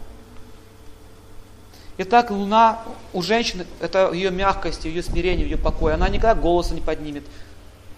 [1.96, 2.82] Итак, Луна
[3.12, 5.94] у женщины, это ее мягкость, ее смирение, ее покой.
[5.94, 7.24] Она никогда голоса не поднимет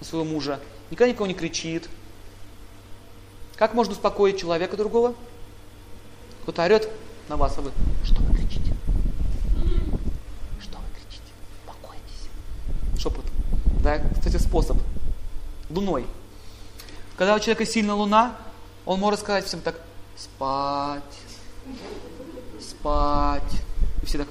[0.00, 1.88] на своего мужа, никогда никого не кричит.
[3.56, 5.14] Как можно успокоить человека другого?
[6.42, 6.90] Кто-то орет
[7.28, 7.72] на вас, а вы,
[8.04, 8.74] что вы кричите?
[10.60, 11.32] Что вы кричите?
[11.66, 13.00] Покойтесь.
[13.02, 13.24] Шепот.
[13.82, 14.76] Да, кстати, способ.
[15.70, 16.04] Луной.
[17.16, 18.36] Когда у человека сильная луна,
[18.84, 19.80] он может сказать всем так,
[20.18, 21.02] спать,
[22.60, 23.65] спать.
[24.06, 24.28] И все так,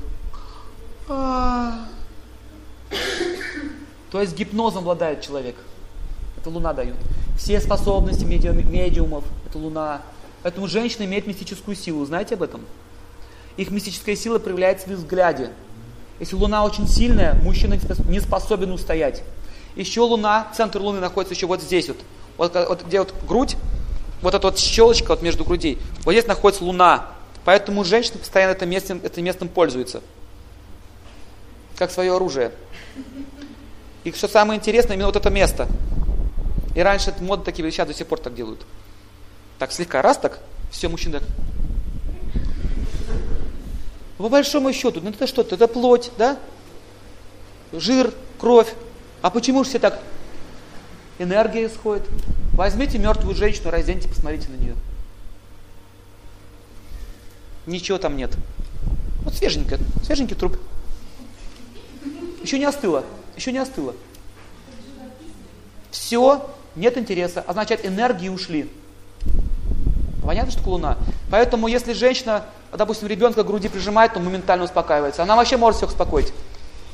[1.10, 1.86] «А».
[4.10, 5.58] то есть гипнозом обладает человек.
[6.38, 6.96] Это луна дает.
[7.38, 10.02] Все способности медиумов, это луна.
[10.44, 12.06] Поэтому женщина имеет мистическую силу.
[12.06, 12.62] Знаете об этом?
[13.58, 15.52] Их мистическая сила проявляется в взгляде.
[16.22, 19.24] Если луна очень сильная, мужчина не способен устоять.
[19.76, 21.98] Еще луна, центр луны находится еще вот здесь вот.
[22.38, 23.58] Вот, вот где вот грудь,
[24.22, 25.80] вот эта вот щелочка вот между грудей.
[26.06, 27.15] Вот здесь находится луна.
[27.46, 30.02] Поэтому женщина постоянно этим местом, этим местом пользуется.
[31.78, 32.52] Как свое оружие.
[34.04, 35.68] И что самое интересное, именно вот это место.
[36.76, 38.66] И раньше это мода такие, сейчас до сих пор так делают.
[39.60, 40.40] Так слегка, раз так,
[40.72, 41.30] все, мужчина так.
[44.18, 46.40] По большому счету, ну это что-то, это плоть, да?
[47.72, 48.74] Жир, кровь.
[49.22, 50.00] А почему же все так?
[51.20, 52.04] Энергия исходит.
[52.54, 54.76] Возьмите мертвую женщину, разденьте, посмотрите на нее.
[57.66, 58.32] Ничего там нет.
[59.24, 60.58] Вот свеженькая, свеженький труп.
[62.42, 63.04] Еще не остыло,
[63.36, 63.96] еще не остыло.
[65.90, 68.70] Все, нет интереса, означает энергии ушли.
[70.24, 70.98] Понятно, что луна?
[71.32, 75.24] Поэтому, если женщина, допустим, ребенка к груди прижимает, то моментально успокаивается.
[75.24, 76.34] Она вообще может всех успокоить.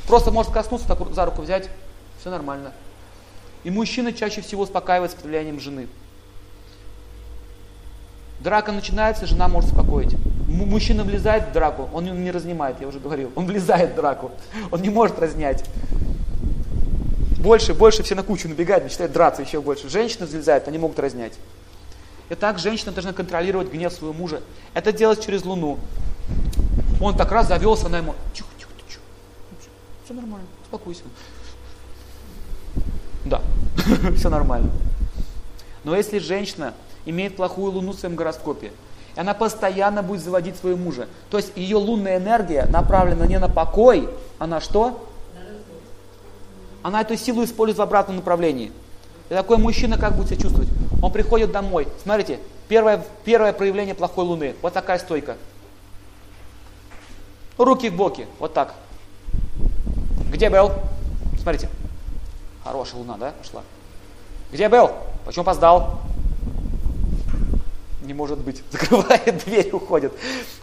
[0.08, 1.70] Просто может коснуться, так за руку взять,
[2.20, 2.72] все нормально.
[3.64, 5.88] И мужчина чаще всего успокаивается под влиянием жены.
[8.40, 10.16] Драка начинается, жена может успокоить.
[10.52, 13.32] Мужчина влезает в драку, он не разнимает, я уже говорил.
[13.36, 14.32] Он влезает в драку,
[14.70, 15.64] он не может разнять.
[17.38, 19.90] Больше, больше все на кучу набегают, начинают драться еще больше.
[19.90, 21.34] Женщины взлезают, они могут разнять.
[22.30, 24.42] И так женщина должна контролировать гнев своего мужа.
[24.74, 25.80] Это делать через Луну.
[27.00, 29.02] Он так раз завелся, она ему, тихо, тихо, тихо,
[30.06, 31.02] все нормально, успокойся.
[33.26, 33.42] Да,
[34.18, 34.70] все нормально.
[35.84, 36.74] Но если женщина
[37.06, 38.72] имеет плохую луну в своем гороскопе,
[39.16, 43.50] и она постоянно будет заводить своего мужа, то есть ее лунная энергия направлена не на
[43.50, 44.10] покой,
[44.40, 45.08] а на что?
[46.84, 48.72] Она эту силу использует в обратном направлении.
[49.30, 50.70] И такой мужчина как будет себя чувствовать?
[51.02, 51.88] Он приходит домой.
[52.02, 54.56] Смотрите, первое, первое проявление плохой луны.
[54.62, 55.38] Вот такая стойка.
[57.58, 58.26] Руки в боки.
[58.40, 58.74] Вот так.
[60.32, 60.72] Где был?
[61.40, 61.70] Смотрите.
[62.64, 63.62] Хорошая луна, да, пошла?
[64.52, 64.92] Где был?
[65.26, 66.02] Почему опоздал?
[68.02, 68.64] Не может быть.
[68.72, 70.14] Закрывает дверь, уходит.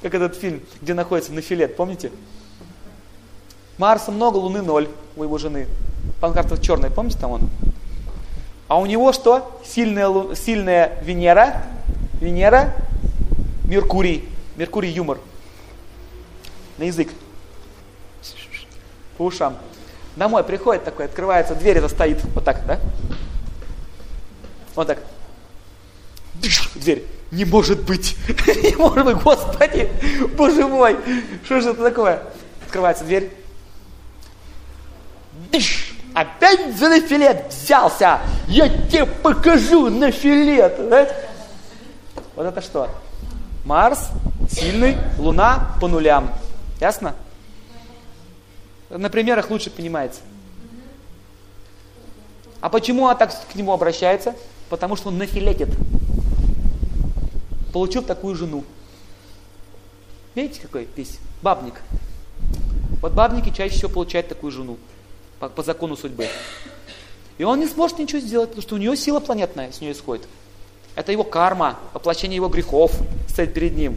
[0.03, 2.11] Как этот фильм, где находится Нафилет, помните?
[3.79, 5.67] Марса много, Луны ноль у его жены.
[6.21, 7.51] Панкартов черный, помните там он?
[8.67, 9.61] А у него что?
[9.65, 11.63] Сильная, сильная Венера,
[12.21, 12.75] Венера,
[13.65, 14.29] Меркурий.
[14.57, 15.19] Меркурий юмор.
[16.77, 17.09] На язык.
[19.17, 19.57] По ушам.
[20.17, 22.81] Домой приходит такой, открывается дверь, это стоит вот так, да?
[24.75, 24.99] Вот так.
[26.75, 27.05] Дверь.
[27.31, 28.17] Не может быть.
[28.47, 29.91] Не может быть, Господи,
[30.37, 30.97] Боже мой.
[31.45, 32.23] Что же это такое?
[32.65, 33.31] Открывается дверь.
[36.15, 38.21] Опять за нафилет взялся.
[38.49, 40.79] Я тебе покажу нафилет.
[42.35, 42.89] Вот это что?
[43.65, 44.09] Марс,
[44.51, 46.33] сильный, Луна по нулям.
[46.81, 47.15] Ясно?
[48.89, 50.21] На примерах лучше понимается.
[52.61, 54.35] А почему она так к нему обращается?
[54.71, 55.69] Потому что он нафилетит.
[57.73, 58.65] Получил такую жену.
[60.35, 61.75] Видите, какой весь бабник?
[63.01, 64.79] Вот бабники чаще всего получают такую жену
[65.39, 66.29] по, по закону судьбы.
[67.39, 70.27] И он не сможет ничего сделать, потому что у него сила планетная с нее исходит.
[70.97, 72.93] Это его карма, воплощение его грехов
[73.29, 73.97] стоит перед ним.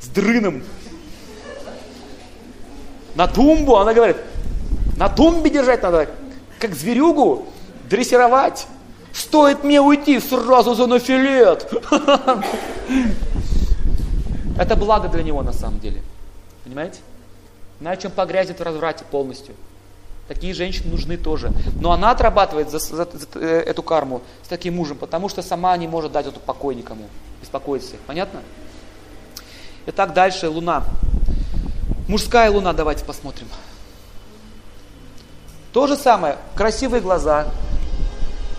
[0.00, 0.62] С дрыном.
[3.14, 4.18] На тумбу, она говорит,
[4.98, 6.10] на тумбе держать надо,
[6.58, 7.46] как зверюгу,
[7.88, 8.66] дрессировать.
[9.16, 11.72] Стоит мне уйти, сразу за нафилет.
[14.58, 16.02] Это благо для него на самом деле.
[16.64, 16.98] Понимаете?
[17.80, 19.54] Иначе он погрязит в разврате полностью.
[20.28, 21.50] Такие женщины нужны тоже.
[21.80, 25.74] Но она отрабатывает за, за, за э, эту карму с таким мужем, потому что сама
[25.78, 27.04] не может дать эту покой никому,
[27.40, 28.00] беспокоить всех.
[28.00, 28.40] Понятно?
[29.86, 30.84] Итак, дальше Луна.
[32.06, 33.48] Мужская Луна, давайте посмотрим.
[35.72, 37.46] То же самое, красивые глаза,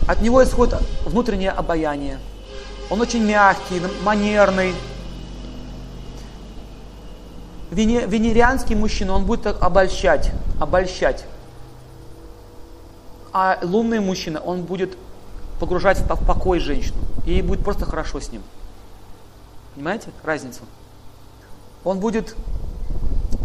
[0.08, 2.20] от него исходит внутреннее обаяние.
[2.90, 4.74] Он очень мягкий, манерный.
[7.70, 11.26] Венерианский мужчина, он будет обольщать, обольщать.
[13.34, 14.98] А лунный мужчина, он будет
[15.60, 16.98] погружать в покой женщину.
[17.26, 18.42] И ей будет просто хорошо с ним.
[19.76, 20.62] Понимаете разницу?
[21.84, 22.36] Он будет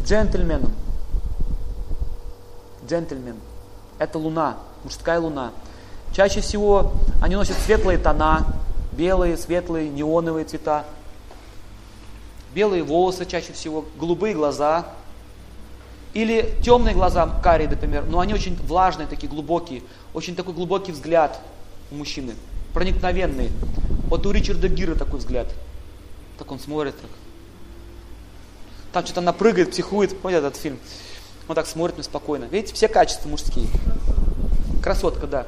[0.05, 0.73] джентльменом.
[2.89, 3.37] Джентльмен.
[3.99, 5.53] это луна, мужская луна.
[6.15, 8.47] Чаще всего они носят светлые тона,
[8.93, 10.85] белые, светлые, неоновые цвета.
[12.55, 14.87] Белые волосы чаще всего, голубые глаза.
[16.13, 19.83] Или темные глаза, карие, например, но они очень влажные, такие глубокие.
[20.13, 21.41] Очень такой глубокий взгляд
[21.91, 22.35] у мужчины,
[22.75, 23.51] проникновенный.
[24.09, 25.49] Вот у Ричарда Гира такой взгляд.
[26.39, 27.11] Так он смотрит так.
[28.93, 30.21] Там что-то она прыгает, психует.
[30.21, 30.79] Помните этот фильм?
[31.49, 32.45] Он так смотрит мне спокойно.
[32.45, 33.69] Видите, все качества мужские.
[34.83, 35.47] Красотка, да.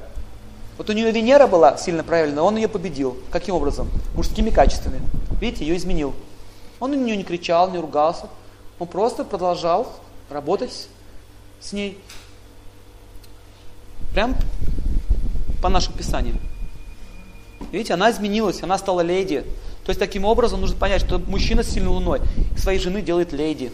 [0.76, 3.16] Вот у нее Венера была сильно проявлена, он ее победил.
[3.30, 3.88] Каким образом?
[4.14, 5.00] Мужскими качествами.
[5.40, 6.14] Видите, ее изменил.
[6.80, 8.28] Он на нее не кричал, не ругался.
[8.78, 9.92] Он просто продолжал
[10.30, 10.88] работать
[11.60, 11.98] с ней.
[14.12, 14.34] Прям
[15.62, 16.40] по нашим писаниям.
[17.70, 19.44] Видите, она изменилась, она стала леди.
[19.84, 22.20] То есть таким образом нужно понять, что мужчина с сильной луной
[22.56, 23.72] своей жены делает леди.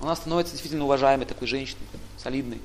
[0.00, 2.60] Она становится действительно уважаемой такой женщиной, солидной.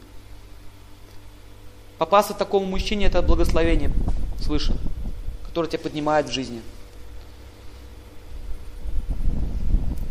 [2.02, 3.91] Попасться такому мужчине– это благословение
[4.39, 4.76] свыше,
[5.45, 6.64] которое тебя поднимает в жизни.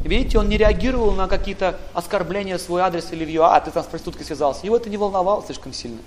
[0.05, 3.73] Видите, он не реагировал на какие-то оскорбления в свой адрес или в ее, а ты
[3.73, 4.65] там с проституткой связался.
[4.67, 5.99] Его это не волновало слишком сильно.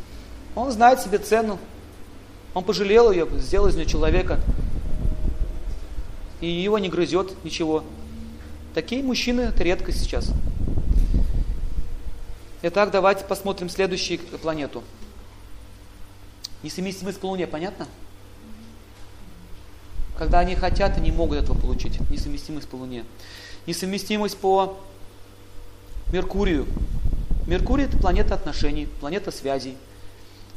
[0.56, 1.60] Он знает себе цену.
[2.54, 4.40] Он пожалел ее, сделал из нее человека.
[6.40, 7.84] И его не грызет ничего.
[8.74, 10.32] Такие мужчины– это редкость сейчас.
[12.62, 14.82] Итак, давайте посмотрим следующую планету.
[16.64, 17.88] Несовместимость по Луне, понятно?
[20.18, 22.00] Когда они хотят и не могут этого получить.
[22.10, 23.04] Несовместимость по Луне.
[23.68, 24.80] Несовместимость по
[26.12, 26.66] Меркурию.
[27.48, 29.76] Меркурий это планета отношений, планета связей.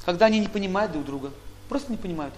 [0.04, 1.32] Когда они не понимают друг друга.
[1.68, 2.34] Просто не понимают.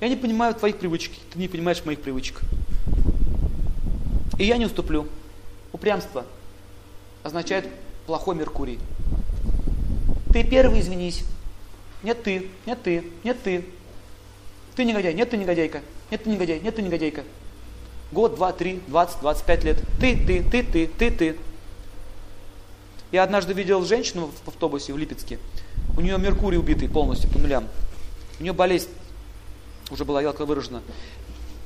[0.00, 2.40] Я не понимаю твоих привычек, ты не понимаешь моих привычек.
[4.38, 5.06] И я не уступлю.
[5.72, 6.26] Упрямство
[7.22, 7.68] означает
[8.06, 8.78] плохой Меркурий.
[10.32, 11.24] Ты первый извинись.
[12.02, 13.64] Нет ты, нет ты, нет ты.
[14.74, 17.24] Ты негодяй, нет ты негодяйка, нет ты негодяй, нет ты негодяйка.
[18.10, 19.78] Год, два, три, двадцать, двадцать пять лет.
[20.00, 21.36] Ты, ты, ты, ты, ты, ты.
[23.10, 25.38] Я однажды видел женщину в автобусе в Липецке.
[25.96, 27.68] У нее Меркурий убитый полностью по нулям.
[28.40, 28.88] У нее болезнь
[29.90, 30.82] уже была ярко выражена.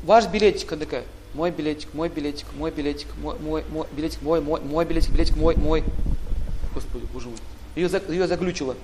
[0.02, 4.40] Ваш билетик, она такая, мой билетик, мой билетик, мой билетик, мой, мой, мой билетик, мой,
[4.40, 5.84] мой, мой билетик, билетик, мой, мой.
[6.74, 7.38] Господи, боже мой.
[7.76, 8.76] Ее, ее заглючило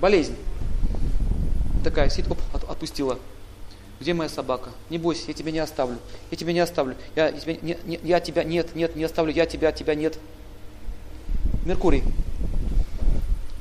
[0.00, 0.36] болезнь.
[1.82, 2.38] Такая сидит, оп,
[2.68, 3.18] отпустила.
[4.00, 4.70] Где моя собака?
[4.90, 5.98] Не бойся, я тебя не оставлю.
[6.30, 6.96] Я тебя не оставлю.
[7.14, 9.32] Я, я, тебя, не, не, я тебя нет, нет, не оставлю.
[9.32, 10.18] Я тебя, тебя нет.
[11.64, 12.02] Меркурий.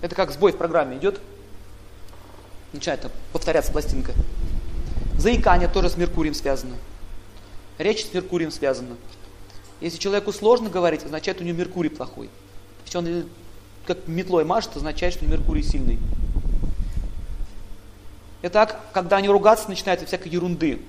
[0.02, 1.22] Это как сбой в программе идет.
[2.74, 4.14] Начинает повторяться пластинка.
[5.18, 6.76] Заикание тоже с Меркурием связано.
[7.78, 8.96] Речь с Меркурием связана.
[9.80, 12.30] Если человеку сложно говорить, означает, у него Меркурий плохой.
[12.86, 13.26] Если он
[13.86, 16.00] как метлой машет, означает, что Меркурий сильный.
[18.42, 20.82] Итак, когда они ругаться начинают и всякой ерунды,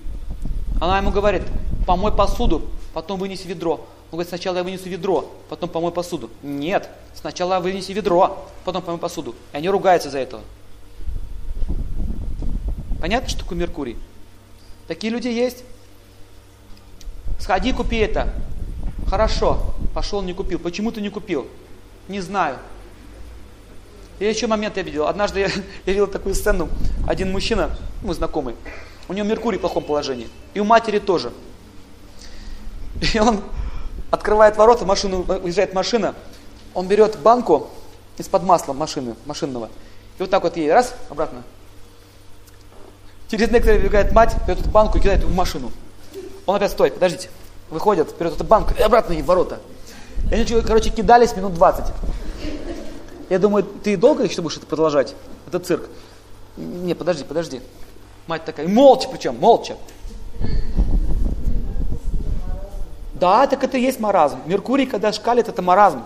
[0.81, 1.43] она ему говорит,
[1.87, 3.75] помой посуду, потом вынеси ведро.
[4.11, 6.31] Он говорит, сначала я вынесу ведро, потом помой посуду.
[6.43, 9.35] Нет, сначала вынеси ведро, потом помой посуду.
[9.53, 10.43] И они ругаются за этого.
[13.01, 13.97] Понятно, что такое Меркурий?
[14.87, 15.65] Такие люди есть.
[17.39, 18.33] Сходи, купи это.
[19.09, 19.75] Хорошо.
[19.95, 20.59] Пошел, не купил.
[20.59, 21.47] Почему ты не купил?
[22.09, 22.59] Не знаю.
[24.21, 25.07] Я еще момент я видел.
[25.07, 25.53] Однажды я, я
[25.93, 26.69] видел такую сцену.
[27.07, 28.55] Один мужчина, мы знакомый,
[29.09, 30.29] у него Меркурий в плохом положении.
[30.55, 31.33] И у матери тоже.
[33.15, 33.41] И он
[34.11, 36.15] открывает ворота, машину, уезжает машина.
[36.73, 37.69] Он берет банку
[38.19, 39.69] из-под масла машины, машинного.
[40.19, 41.43] И вот так вот ей раз, обратно.
[43.29, 45.73] Через некоторое время бегает мать, берет эту банку и кидает в машину.
[46.47, 47.31] Он опять, стой, подождите.
[47.71, 49.61] Выходит, берет эту банку и обратно ей в ворота.
[50.31, 51.87] И они, короче, кидались минут 20.
[53.35, 55.17] Я думаю, ты долго еще будешь это продолжать,
[55.49, 55.89] этот цирк?
[56.57, 57.63] Не, подожди, подожди.
[58.29, 59.77] Мать такая, молча причем, молча.
[63.15, 64.39] Да, так это и есть маразм.
[64.47, 66.05] Меркурий, когда шкалит, это маразм.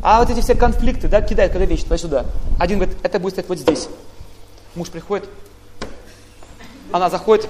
[0.00, 2.24] А вот эти все конфликты, да, кидает, когда вещи туда-сюда.
[2.60, 3.88] Один говорит, это будет стоять вот здесь.
[4.76, 5.28] Муж приходит,
[6.92, 7.48] она заходит,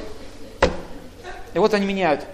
[1.53, 2.25] и вот они меняют.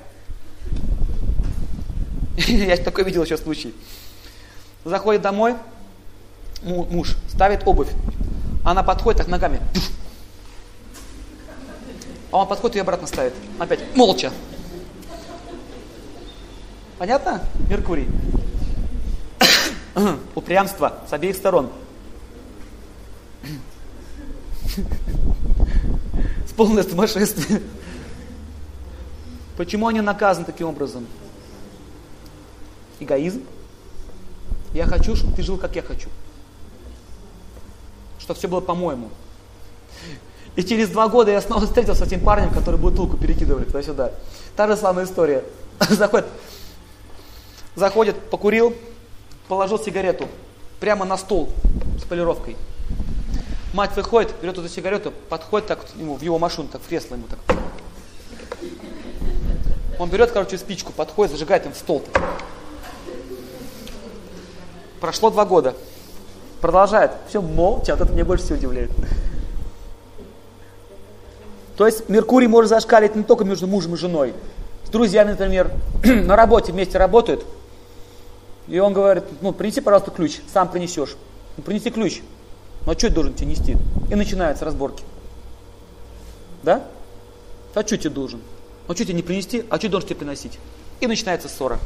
[2.37, 3.75] Я такой видел еще случай.
[4.85, 5.57] Заходит домой,
[6.63, 7.91] муж ставит обувь,
[8.65, 9.61] она подходит так ногами,
[12.33, 13.35] а он подходит и обратно ставит.
[13.59, 14.33] Опять, молча.
[16.99, 18.09] Понятно, Меркурий?
[20.35, 21.71] Упрямство с обеих сторон.
[26.47, 27.63] С полное сумасшествие.
[29.57, 31.07] Почему они наказаны таким образом?
[33.01, 33.43] Эгоизм?
[34.75, 36.09] Я хочу, чтобы ты жил, как я хочу.
[38.27, 39.09] Чтобы все было по-моему.
[40.57, 44.11] И через два года я снова встретился с этим парнем, который бутылку перекидывали туда-сюда.
[44.57, 45.45] Та же самая история.
[45.89, 46.27] Заходит,
[47.77, 48.75] заходит, покурил,
[49.47, 50.27] положил сигарету
[50.81, 51.51] прямо на стол
[52.01, 52.57] с полировкой.
[53.75, 57.27] Мать выходит, берет эту сигарету, подходит так ему, в его машину, так в кресло ему
[57.29, 57.39] так.
[60.01, 62.03] Он берет, короче, спичку, подходит, зажигает им в стол.
[65.01, 65.77] Прошло два года.
[66.61, 67.13] Продолжает.
[67.29, 68.91] Все молча, вот это мне больше всего удивляет.
[71.77, 74.33] То есть Меркурий может зашкалить не только между мужем и женой.
[74.85, 75.71] С друзьями, например,
[76.05, 77.45] на работе вместе работают.
[78.69, 81.17] И он говорит, ну принеси, пожалуйста, ключ, сам принесешь.
[81.57, 82.23] Ну принеси ключ.
[82.85, 83.77] Ну а что я должен тебе нести?
[84.11, 85.05] И начинаются разборки.
[86.63, 86.85] Да?
[87.75, 88.41] А что тебе должен?
[88.89, 90.59] Ну что тебе не принести, а что должен тебе приносить?
[91.01, 91.79] И начинается ссора.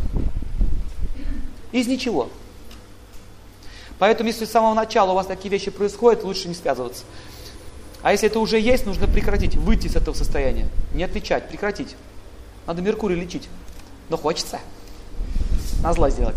[1.73, 2.29] Из ничего.
[4.01, 7.05] Поэтому, если с самого начала у вас такие вещи происходят, лучше не связываться.
[8.03, 10.69] А если это уже есть, нужно прекратить, выйти из этого состояния.
[10.95, 11.95] Не отвечать, прекратить.
[12.67, 13.51] Надо Меркурий лечить.
[14.09, 14.59] Но хочется.
[15.83, 16.37] На зло сделать.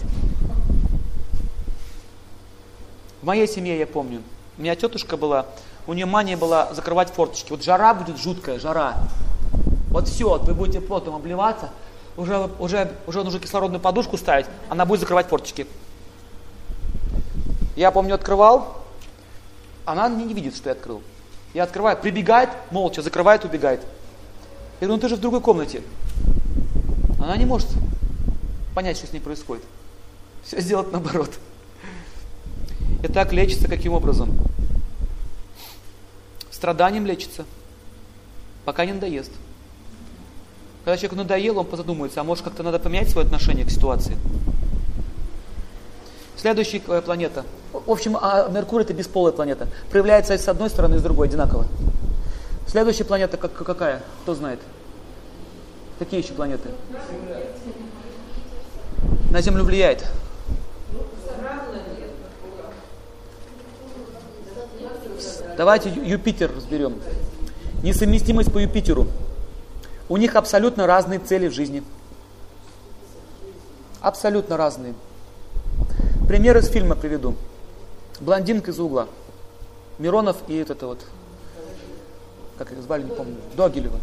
[3.21, 4.21] В моей семье я помню,
[4.57, 5.45] у меня тетушка была,
[5.87, 7.51] у нее мания была закрывать форточки.
[7.51, 8.97] Вот жара будет жуткая, жара.
[9.89, 11.69] Вот все, вот вы будете потом обливаться,
[12.17, 15.65] уже, уже, уже нужно кислородную подушку ставить, она будет закрывать форточки.
[17.75, 18.83] Я помню, открывал,
[19.85, 21.01] она не, видит, что я открыл.
[21.53, 23.81] Я открываю, прибегает, молча, закрывает, убегает.
[24.79, 25.81] Я говорю, ну ты же в другой комнате.
[27.19, 27.67] Она не может
[28.75, 29.63] понять, что с ней происходит.
[30.43, 31.31] Все сделать наоборот.
[33.03, 34.37] И так лечится каким образом?
[36.51, 37.45] Страданием лечится,
[38.65, 39.31] пока не надоест.
[40.83, 44.17] Когда человеку надоело, он позадумается, а может как-то надо поменять свое отношение к ситуации.
[46.37, 47.45] Следующая планета.
[47.73, 49.67] В общем, а Меркурий это бесполая планета.
[49.89, 51.65] Проявляется с одной стороны и с другой одинаково.
[52.67, 54.03] Следующая планета как, какая?
[54.21, 54.59] Кто знает?
[55.97, 56.69] Какие еще планеты?
[59.31, 60.05] На Землю влияет.
[65.57, 66.99] Давайте Юпитер разберем.
[67.81, 69.07] Несовместимость по Юпитеру.
[70.09, 71.83] У них абсолютно разные цели в жизни.
[74.01, 74.93] Абсолютно разные.
[76.27, 77.35] Пример из фильма приведу.
[78.23, 79.09] Блондинка из угла.
[79.99, 81.05] Миронов и это вот,
[82.57, 83.99] как их звали, не помню, Догилева.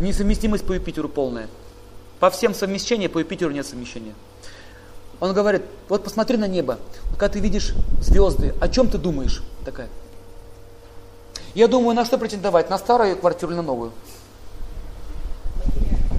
[0.00, 1.48] Несовместимость по Юпитеру полная.
[2.18, 4.12] По всем совмещениям, по Юпитеру нет совмещения.
[5.20, 6.78] Он говорит, вот посмотри на небо,
[7.12, 9.42] когда ты видишь звезды, о чем ты думаешь?
[9.64, 9.88] Такая.
[11.54, 13.92] Я думаю, на что претендовать, на старую квартиру или на новую?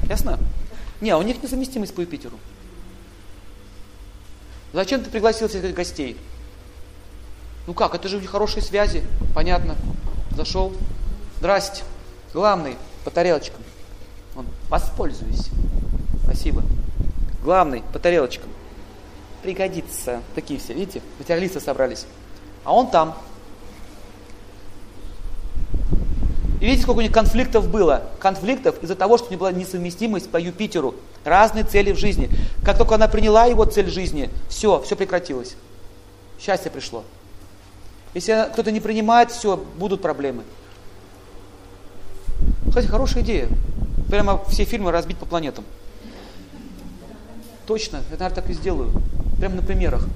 [0.07, 0.39] Ясно?
[1.01, 2.39] Не, у них несовместимость по Юпитеру.
[4.71, 6.17] Зачем ты пригласил всех гостей?
[7.67, 9.03] Ну как, это же у них хорошие связи.
[9.33, 9.75] Понятно.
[10.35, 10.73] Зашел.
[11.39, 11.83] Здрасте.
[12.33, 13.61] Главный, по тарелочкам.
[14.35, 15.49] Он, воспользуюсь.
[16.23, 16.63] Спасибо.
[17.43, 18.49] Главный, по тарелочкам.
[19.41, 20.21] Пригодится.
[20.35, 21.01] Такие все, видите?
[21.17, 22.05] Материалисты собрались.
[22.63, 23.15] А он там.
[26.61, 28.03] И видите, сколько у них конфликтов было?
[28.19, 30.95] Конфликтов из-за того, что у них была несовместимость по Юпитеру.
[31.23, 32.29] Разные цели в жизни.
[32.63, 35.55] Как только она приняла его цель жизни, все, все прекратилось.
[36.39, 37.03] Счастье пришло.
[38.15, 40.43] Если кто-то не принимает, все, будут проблемы.
[42.67, 43.49] Кстати, хорошая идея.
[44.09, 45.65] Прямо все фильмы разбить по планетам.
[47.67, 48.91] Точно, я, наверное, так и сделаю.
[49.37, 50.07] Прямо на примерах.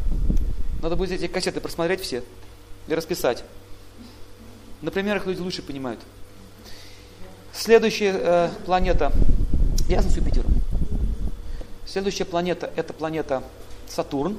[0.81, 2.23] Надо будет эти кассеты просмотреть все
[2.87, 3.43] и расписать.
[4.81, 5.99] На примерах люди лучше понимают.
[7.51, 9.11] Следующая э, планета,
[9.89, 10.53] ясно с Юпитером.
[11.85, 13.43] Следующая планета это планета
[13.89, 14.37] Сатурн.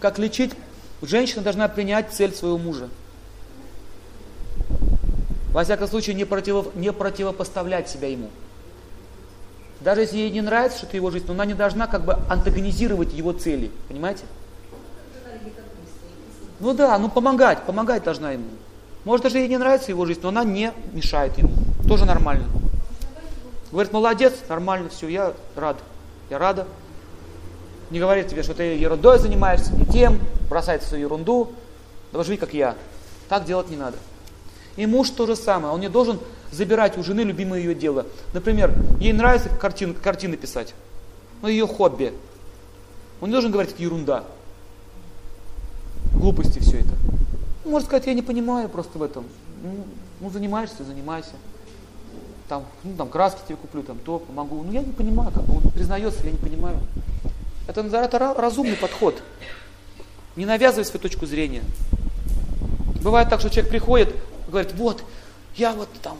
[0.00, 0.52] Как лечить?
[1.02, 2.88] Женщина должна принять цель своего мужа.
[5.52, 8.30] Во всяком случае, не, противо, не противопоставлять себя ему.
[9.80, 13.12] Даже если ей не нравится что-то его жизнь, но она не должна как бы антагонизировать
[13.12, 13.70] его цели.
[13.88, 14.24] Понимаете?
[16.60, 18.44] Ну да, ну помогать, помогать должна ему.
[19.04, 21.52] Может, даже ей не нравится его жизнь, но она не мешает ему.
[21.86, 22.46] Тоже нормально.
[23.70, 25.76] Говорит, молодец, нормально, все, я рад.
[26.30, 26.66] Я рада.
[27.90, 31.52] Не говорит тебе, что ты ерундой занимаешься, не тем, бросает свою ерунду.
[32.12, 32.76] Давай живи, как я.
[33.28, 33.96] Так делать не надо.
[34.76, 35.72] И муж то же самое.
[35.72, 36.18] Он не должен
[36.50, 38.06] забирать у жены любимое ее дело.
[38.32, 40.74] Например, ей нравится картин, картины писать.
[41.42, 42.12] Ну, ее хобби.
[43.20, 44.24] Он не должен говорить, это ерунда
[46.16, 46.90] глупости все это.
[47.64, 49.24] Может сказать, я не понимаю просто в этом.
[49.62, 49.84] Ну,
[50.20, 51.32] ну занимаешься, занимайся.
[52.48, 54.62] там, ну, там краски тебе куплю, там то помогу.
[54.62, 56.78] Ну, я не понимаю, как он признается, я не понимаю.
[57.66, 59.22] Это, это разумный подход.
[60.36, 61.62] Не навязывай свою точку зрения.
[63.02, 64.14] Бывает так, что человек приходит,
[64.48, 65.02] говорит, вот,
[65.56, 66.18] я вот там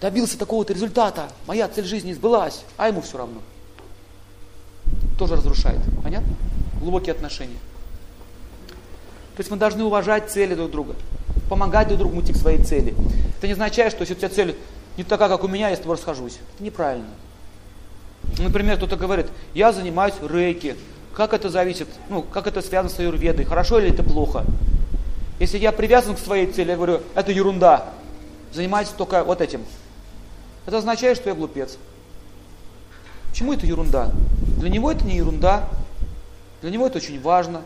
[0.00, 3.40] добился такого-то результата, моя цель жизни сбылась, а ему все равно.
[5.18, 5.80] Тоже разрушает.
[6.02, 6.34] Понятно?
[6.80, 7.58] Глубокие отношения.
[9.36, 10.94] То есть мы должны уважать цели друг друга,
[11.48, 12.94] помогать друг другу идти к своей цели.
[13.36, 14.56] Это не означает, что если у тебя цель
[14.96, 16.38] не такая, как у меня, я с тобой расхожусь.
[16.54, 17.08] Это неправильно.
[18.38, 20.76] Например, кто-то говорит, я занимаюсь рейки.
[21.14, 24.44] Как это зависит, ну, как это связано с аюрведой, хорошо или это плохо?
[25.38, 27.90] Если я привязан к своей цели, я говорю, это ерунда,
[28.52, 29.64] занимаюсь только вот этим.
[30.66, 31.78] Это означает, что я глупец.
[33.30, 34.10] Почему это ерунда?
[34.58, 35.68] Для него это не ерунда,
[36.62, 37.62] для него это очень важно.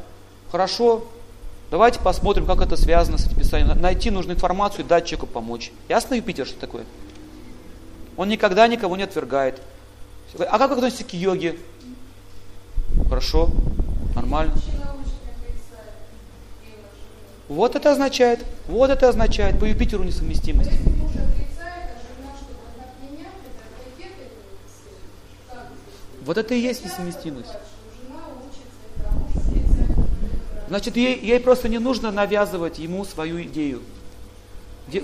[0.50, 1.04] Хорошо,
[1.70, 3.80] давайте посмотрим, как это связано с этим писанием.
[3.80, 5.72] Найти нужную информацию и дать человеку помочь.
[5.88, 6.84] Ясно, Юпитер, что такое?
[8.16, 9.62] Он никогда никого не отвергает.
[10.38, 11.56] А как относится к йоге?
[13.08, 13.50] Хорошо,
[14.14, 14.54] нормально.
[17.48, 20.70] Вот это означает, вот это означает по Юпитеру несовместимость.
[26.22, 27.50] Вот это и есть несовместимость.
[30.68, 33.82] Значит, ей, ей просто не нужно навязывать ему свою идею.
[34.86, 35.02] Де...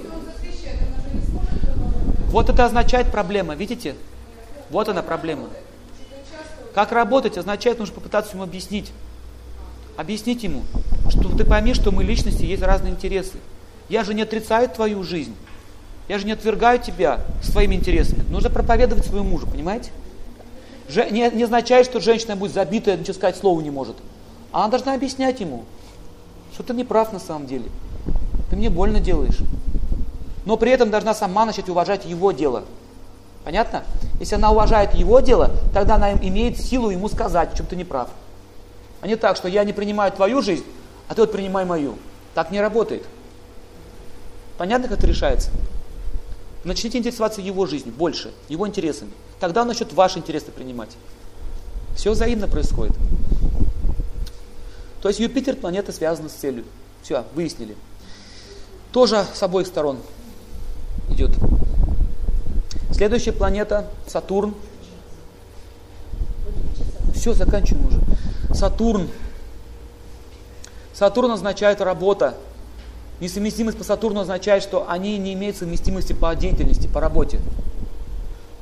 [2.28, 3.96] Вот это означает проблема, видите?
[4.70, 5.48] Вот она проблема.
[6.74, 8.92] Как работать означает, нужно попытаться ему объяснить.
[9.96, 10.62] Объяснить ему,
[11.08, 13.38] что ты пойми, что мы личности, есть разные интересы.
[13.88, 15.34] Я же не отрицаю твою жизнь.
[16.08, 18.24] Я же не отвергаю тебя своими интересами.
[18.28, 19.90] Нужно проповедовать своему мужу, понимаете?
[21.10, 23.96] Не, не означает, что женщина будет забитая, ничего сказать слова не может.
[24.52, 25.64] Она должна объяснять ему,
[26.52, 27.64] что ты не прав на самом деле.
[28.50, 29.38] Ты мне больно делаешь.
[30.44, 32.64] Но при этом должна сама начать уважать его дело.
[33.46, 33.84] Понятно?
[34.18, 37.84] Если она уважает его дело, тогда она имеет силу ему сказать, в чем ты не
[37.84, 38.08] прав.
[39.00, 40.64] А не так, что я не принимаю твою жизнь,
[41.06, 41.94] а ты вот принимай мою.
[42.34, 43.04] Так не работает.
[44.58, 45.50] Понятно, как это решается?
[46.64, 49.12] Начните интересоваться его жизнью больше, его интересами.
[49.38, 50.96] Тогда он начнет ваши интересы принимать.
[51.94, 52.96] Все взаимно происходит.
[55.02, 56.64] То есть Юпитер планета связана с целью.
[57.00, 57.76] Все, выяснили.
[58.90, 59.98] Тоже с обоих сторон
[61.10, 61.30] идет.
[62.92, 64.54] Следующая планета Сатурн.
[67.14, 68.00] Все, заканчиваем уже.
[68.54, 69.08] Сатурн.
[70.94, 72.36] Сатурн означает работа.
[73.20, 77.40] Несовместимость по Сатурну означает, что они не имеют совместимости по деятельности, по работе.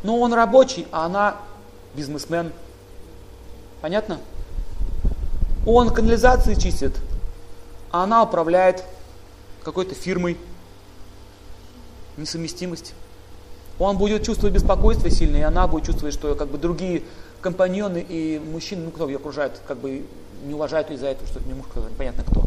[0.02, 1.36] Но он рабочий, а она
[1.94, 2.52] бизнесмен.
[3.80, 4.20] Понятно?
[5.66, 6.92] Он канализации чистит,
[7.90, 8.84] а она управляет
[9.62, 10.38] какой-то фирмой.
[12.16, 12.94] Несовместимость.
[13.78, 17.02] Он будет чувствовать беспокойство сильное, и она будет чувствовать, что как бы другие
[17.40, 20.04] компаньоны и мужчины, ну кто ее окружает, как бы
[20.44, 22.44] не уважают из-за этого, что это не муж, непонятно кто.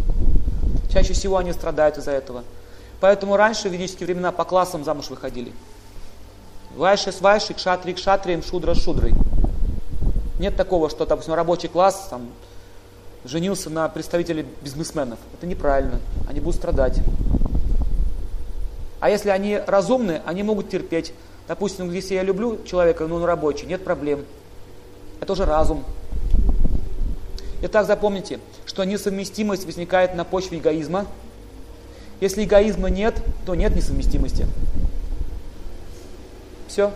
[0.92, 2.44] Чаще всего они страдают из-за этого.
[3.00, 5.52] Поэтому раньше в ведические времена по классам замуж выходили.
[6.76, 9.14] Вайши с вайши, кшатри к шатрием, шудра с шудрой.
[10.40, 12.30] Нет такого, что, допустим, рабочий класс там,
[13.26, 15.20] женился на представителе бизнесменов.
[15.34, 16.00] Это неправильно.
[16.30, 17.00] Они будут страдать.
[19.00, 21.14] А если они разумны, они могут терпеть.
[21.48, 24.26] Допустим, если я люблю человека, но он рабочий, нет проблем.
[25.22, 25.84] Это уже разум.
[27.62, 31.08] Итак, запомните, что несовместимость возникает на почве эгоизма.
[32.20, 34.46] Если эгоизма нет, то нет несовместимости.
[36.68, 36.92] Все.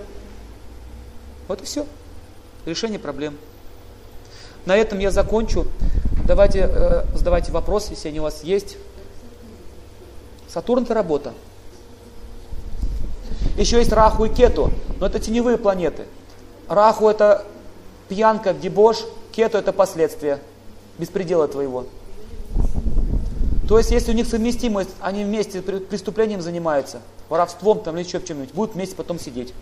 [1.48, 1.86] Вот и все.
[2.66, 3.38] Решение проблем.
[4.66, 5.66] На этом я закончу.
[6.28, 8.78] Давайте э, задавайте вопросы, если они у вас есть.
[10.48, 11.34] Сатурн это работа.
[13.62, 16.08] Еще есть Раху и Кету, но это теневые планеты.
[16.68, 17.46] Раху это
[18.10, 20.40] пьянка, дебош, Кету это последствия
[20.98, 21.86] беспредела твоего.
[23.70, 28.52] То есть, если у них совместимость, они вместе преступлением занимаются, воровством там или еще чем-нибудь,
[28.56, 29.54] будут вместе потом сидеть.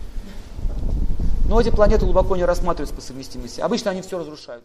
[1.46, 3.60] Но эти планеты глубоко не рассматриваются по совместимости.
[3.60, 4.64] Обычно они все разрушают.